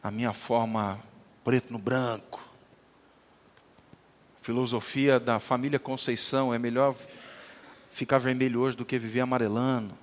a 0.04 0.10
minha 0.10 0.34
forma 0.34 0.99
preto 1.43 1.72
no 1.72 1.80
branco, 1.80 2.41
filosofia 4.41 5.20
da 5.20 5.39
família 5.39 5.80
Conceição, 5.80 6.54
é 6.54 6.58
melhor 6.58 6.95
ficar 7.91 8.18
vermelho 8.18 8.62
hoje 8.62 8.76
do 8.76 8.86
que 8.86 8.97
viver 8.97 9.20
amarelando. 9.22 9.97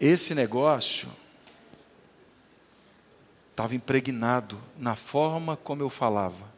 Esse 0.00 0.34
negócio 0.34 1.08
estava 3.50 3.74
impregnado 3.74 4.60
na 4.76 4.96
forma 4.96 5.56
como 5.56 5.82
eu 5.82 5.88
falava 5.88 6.52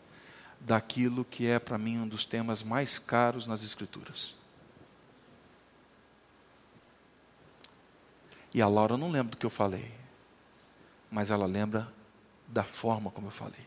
daquilo 0.58 1.24
que 1.24 1.46
é 1.46 1.58
para 1.58 1.78
mim 1.78 1.98
um 1.98 2.08
dos 2.08 2.24
temas 2.24 2.62
mais 2.62 2.98
caros 2.98 3.46
nas 3.46 3.62
Escrituras. 3.62 4.35
E 8.52 8.62
a 8.62 8.68
Laura 8.68 8.96
não 8.96 9.10
lembra 9.10 9.32
do 9.32 9.36
que 9.36 9.46
eu 9.46 9.50
falei, 9.50 9.90
mas 11.10 11.30
ela 11.30 11.46
lembra 11.46 11.88
da 12.48 12.62
forma 12.62 13.10
como 13.10 13.26
eu 13.26 13.30
falei. 13.30 13.66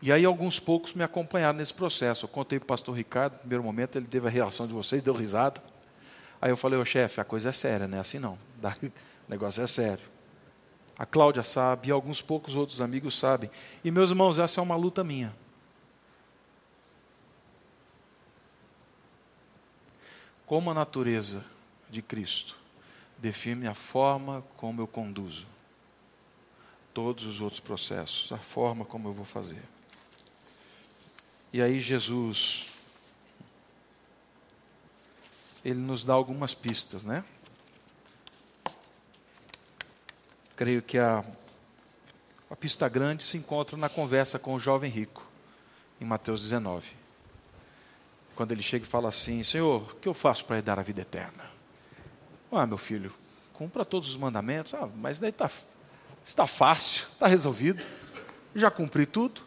E 0.00 0.12
aí 0.12 0.24
alguns 0.24 0.60
poucos 0.60 0.92
me 0.94 1.02
acompanharam 1.02 1.58
nesse 1.58 1.72
processo. 1.72 2.26
Eu 2.26 2.28
contei 2.28 2.58
para 2.58 2.64
o 2.64 2.68
pastor 2.68 2.94
Ricardo, 2.94 3.32
no 3.32 3.38
primeiro 3.40 3.64
momento 3.64 3.96
ele 3.96 4.06
teve 4.06 4.26
a 4.26 4.30
reação 4.30 4.66
de 4.66 4.72
vocês, 4.72 5.02
deu 5.02 5.14
risada. 5.14 5.62
Aí 6.40 6.50
eu 6.50 6.56
falei, 6.56 6.78
ô 6.78 6.84
chefe, 6.84 7.20
a 7.20 7.24
coisa 7.24 7.48
é 7.48 7.52
séria, 7.52 7.88
não 7.88 7.98
é 7.98 8.00
assim 8.00 8.18
não. 8.18 8.38
O 9.26 9.30
negócio 9.30 9.60
é 9.60 9.66
sério. 9.66 10.04
A 10.96 11.04
Cláudia 11.04 11.42
sabe, 11.42 11.88
e 11.88 11.90
alguns 11.90 12.22
poucos 12.22 12.54
outros 12.54 12.80
amigos 12.80 13.18
sabem. 13.18 13.50
E 13.82 13.90
meus 13.90 14.10
irmãos, 14.10 14.38
essa 14.38 14.60
é 14.60 14.62
uma 14.62 14.76
luta 14.76 15.02
minha. 15.02 15.34
Como 20.46 20.70
a 20.70 20.74
natureza 20.74 21.44
de 21.90 22.00
Cristo 22.00 22.56
define 23.18 23.66
a 23.66 23.74
forma 23.74 24.44
como 24.56 24.80
eu 24.80 24.86
conduzo 24.86 25.46
todos 26.94 27.26
os 27.26 27.40
outros 27.40 27.60
processos, 27.60 28.32
a 28.32 28.38
forma 28.38 28.84
como 28.84 29.08
eu 29.08 29.12
vou 29.12 29.24
fazer. 29.24 29.62
E 31.52 31.60
aí 31.60 31.80
Jesus 31.80 32.68
ele 35.64 35.80
nos 35.80 36.04
dá 36.04 36.14
algumas 36.14 36.54
pistas, 36.54 37.04
né? 37.04 37.24
Creio 40.54 40.80
que 40.80 40.96
a, 40.96 41.24
a 42.48 42.54
pista 42.54 42.88
grande 42.88 43.24
se 43.24 43.36
encontra 43.36 43.76
na 43.76 43.88
conversa 43.88 44.38
com 44.38 44.54
o 44.54 44.60
jovem 44.60 44.90
rico, 44.90 45.26
em 46.00 46.04
Mateus 46.04 46.40
19. 46.40 47.05
Quando 48.36 48.52
ele 48.52 48.62
chega 48.62 48.84
e 48.84 48.88
fala 48.88 49.08
assim: 49.08 49.42
Senhor, 49.42 49.82
o 49.90 49.96
que 49.96 50.06
eu 50.06 50.14
faço 50.14 50.44
para 50.44 50.60
dar 50.60 50.78
a 50.78 50.82
vida 50.82 51.00
eterna? 51.00 51.50
Ah, 52.52 52.66
meu 52.66 52.78
filho, 52.78 53.12
cumpra 53.54 53.84
todos 53.84 54.10
os 54.10 54.16
mandamentos. 54.16 54.74
Ah, 54.74 54.88
mas 54.94 55.18
daí 55.18 55.30
está 55.30 55.50
está 56.24 56.46
fácil, 56.46 57.06
está 57.06 57.26
resolvido. 57.26 57.82
Já 58.54 58.70
cumpri 58.70 59.06
tudo. 59.06 59.40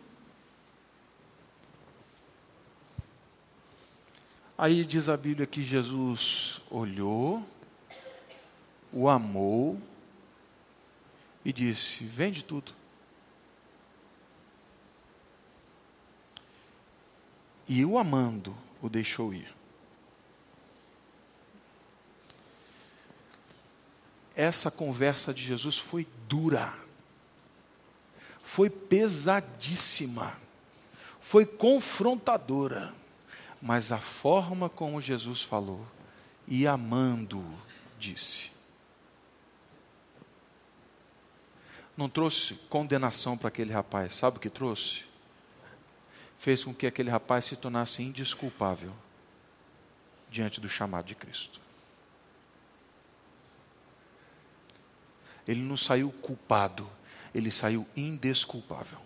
Aí 4.57 4.83
diz 4.83 5.07
a 5.07 5.15
Bíblia 5.15 5.47
que 5.47 5.63
Jesus 5.63 6.61
olhou, 6.69 7.47
o 8.91 9.07
amou 9.07 9.81
e 11.45 11.53
disse: 11.53 12.03
Vende 12.03 12.43
tudo. 12.43 12.73
E 17.67 17.85
o 17.85 17.99
amando, 17.99 18.57
o 18.81 18.89
deixou 18.89 19.33
ir. 19.33 19.53
Essa 24.35 24.71
conversa 24.71 25.33
de 25.33 25.43
Jesus 25.43 25.77
foi 25.77 26.07
dura, 26.27 26.73
foi 28.41 28.69
pesadíssima, 28.69 30.33
foi 31.19 31.45
confrontadora 31.45 32.93
mas 33.61 33.91
a 33.91 33.97
forma 33.97 34.69
como 34.69 35.01
Jesus 35.01 35.41
falou 35.41 35.85
e 36.47 36.65
amando 36.65 37.43
disse. 37.99 38.51
Não 41.95 42.07
trouxe 42.07 42.55
condenação 42.69 43.37
para 43.37 43.49
aquele 43.49 43.73
rapaz, 43.73 44.13
sabe 44.13 44.37
o 44.37 44.39
que 44.39 44.49
trouxe? 44.49 45.03
Fez 46.39 46.63
com 46.63 46.73
que 46.73 46.87
aquele 46.87 47.11
rapaz 47.11 47.45
se 47.45 47.55
tornasse 47.57 48.01
indesculpável 48.01 48.93
diante 50.31 50.61
do 50.61 50.69
chamado 50.69 51.05
de 51.05 51.13
Cristo. 51.13 51.59
Ele 55.45 55.61
não 55.61 55.75
saiu 55.75 56.11
culpado, 56.11 56.89
ele 57.35 57.51
saiu 57.51 57.85
indesculpável. 57.95 58.99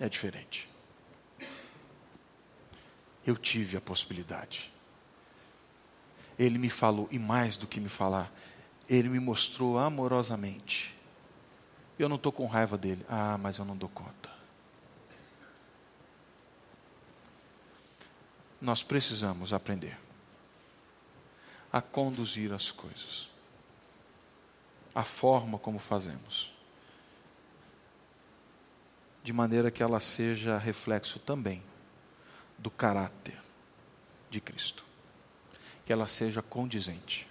É 0.00 0.08
diferente. 0.08 0.68
Eu 3.26 3.36
tive 3.36 3.76
a 3.76 3.80
possibilidade. 3.80 4.72
Ele 6.38 6.58
me 6.58 6.70
falou, 6.70 7.06
e 7.10 7.18
mais 7.18 7.56
do 7.56 7.66
que 7.66 7.80
me 7.80 7.88
falar, 7.88 8.32
ele 8.88 9.08
me 9.08 9.20
mostrou 9.20 9.78
amorosamente. 9.78 10.94
Eu 11.98 12.08
não 12.08 12.16
estou 12.16 12.32
com 12.32 12.46
raiva 12.46 12.78
dele. 12.78 13.04
Ah, 13.08 13.36
mas 13.38 13.58
eu 13.58 13.64
não 13.64 13.76
dou 13.76 13.88
conta. 13.88 14.21
Nós 18.62 18.84
precisamos 18.84 19.52
aprender 19.52 19.98
a 21.72 21.82
conduzir 21.82 22.52
as 22.52 22.70
coisas, 22.70 23.28
a 24.94 25.02
forma 25.02 25.58
como 25.58 25.80
fazemos, 25.80 26.54
de 29.24 29.32
maneira 29.32 29.68
que 29.68 29.82
ela 29.82 29.98
seja 29.98 30.58
reflexo 30.58 31.18
também 31.18 31.60
do 32.56 32.70
caráter 32.70 33.36
de 34.30 34.40
Cristo, 34.40 34.84
que 35.84 35.92
ela 35.92 36.06
seja 36.06 36.40
condizente 36.40 37.26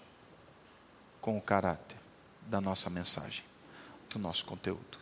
com 1.21 1.37
o 1.37 1.41
caráter 1.41 1.97
da 2.45 2.59
nossa 2.59 2.89
mensagem, 2.89 3.45
do 4.09 4.19
nosso 4.19 4.43
conteúdo. 4.43 4.99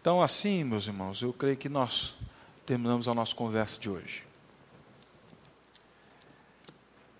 Então, 0.00 0.22
assim, 0.22 0.64
meus 0.64 0.86
irmãos, 0.86 1.20
eu 1.20 1.34
creio 1.34 1.58
que 1.58 1.68
nós 1.68 2.14
terminamos 2.64 3.08
a 3.08 3.14
nossa 3.14 3.34
conversa 3.34 3.78
de 3.78 3.90
hoje. 3.90 4.29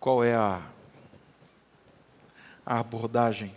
Qual 0.00 0.24
é 0.24 0.34
a, 0.34 0.66
a 2.64 2.80
abordagem 2.80 3.54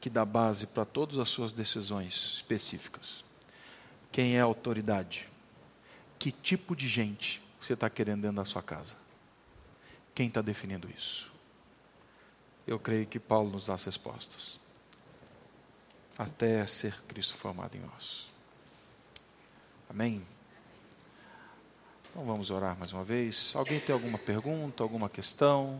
que 0.00 0.08
dá 0.08 0.24
base 0.24 0.66
para 0.66 0.86
todas 0.86 1.18
as 1.18 1.28
suas 1.28 1.52
decisões 1.52 2.36
específicas? 2.36 3.22
Quem 4.10 4.38
é 4.38 4.40
a 4.40 4.44
autoridade? 4.44 5.28
Que 6.18 6.32
tipo 6.32 6.74
de 6.74 6.88
gente 6.88 7.42
você 7.60 7.74
está 7.74 7.90
querendo 7.90 8.22
dentro 8.22 8.38
da 8.38 8.46
sua 8.46 8.62
casa? 8.62 8.96
Quem 10.14 10.28
está 10.28 10.40
definindo 10.40 10.88
isso? 10.90 11.30
Eu 12.66 12.78
creio 12.78 13.06
que 13.06 13.20
Paulo 13.20 13.50
nos 13.50 13.66
dá 13.66 13.74
as 13.74 13.84
respostas. 13.84 14.58
Até 16.16 16.66
ser 16.66 16.98
Cristo 17.02 17.34
formado 17.34 17.76
em 17.76 17.80
nós. 17.80 18.30
Amém? 19.88 20.24
Então 22.10 22.24
vamos 22.24 22.50
orar 22.50 22.76
mais 22.78 22.92
uma 22.92 23.02
vez. 23.04 23.52
Alguém 23.54 23.80
tem 23.80 23.92
alguma 23.92 24.18
pergunta, 24.18 24.82
alguma 24.82 25.08
questão? 25.08 25.78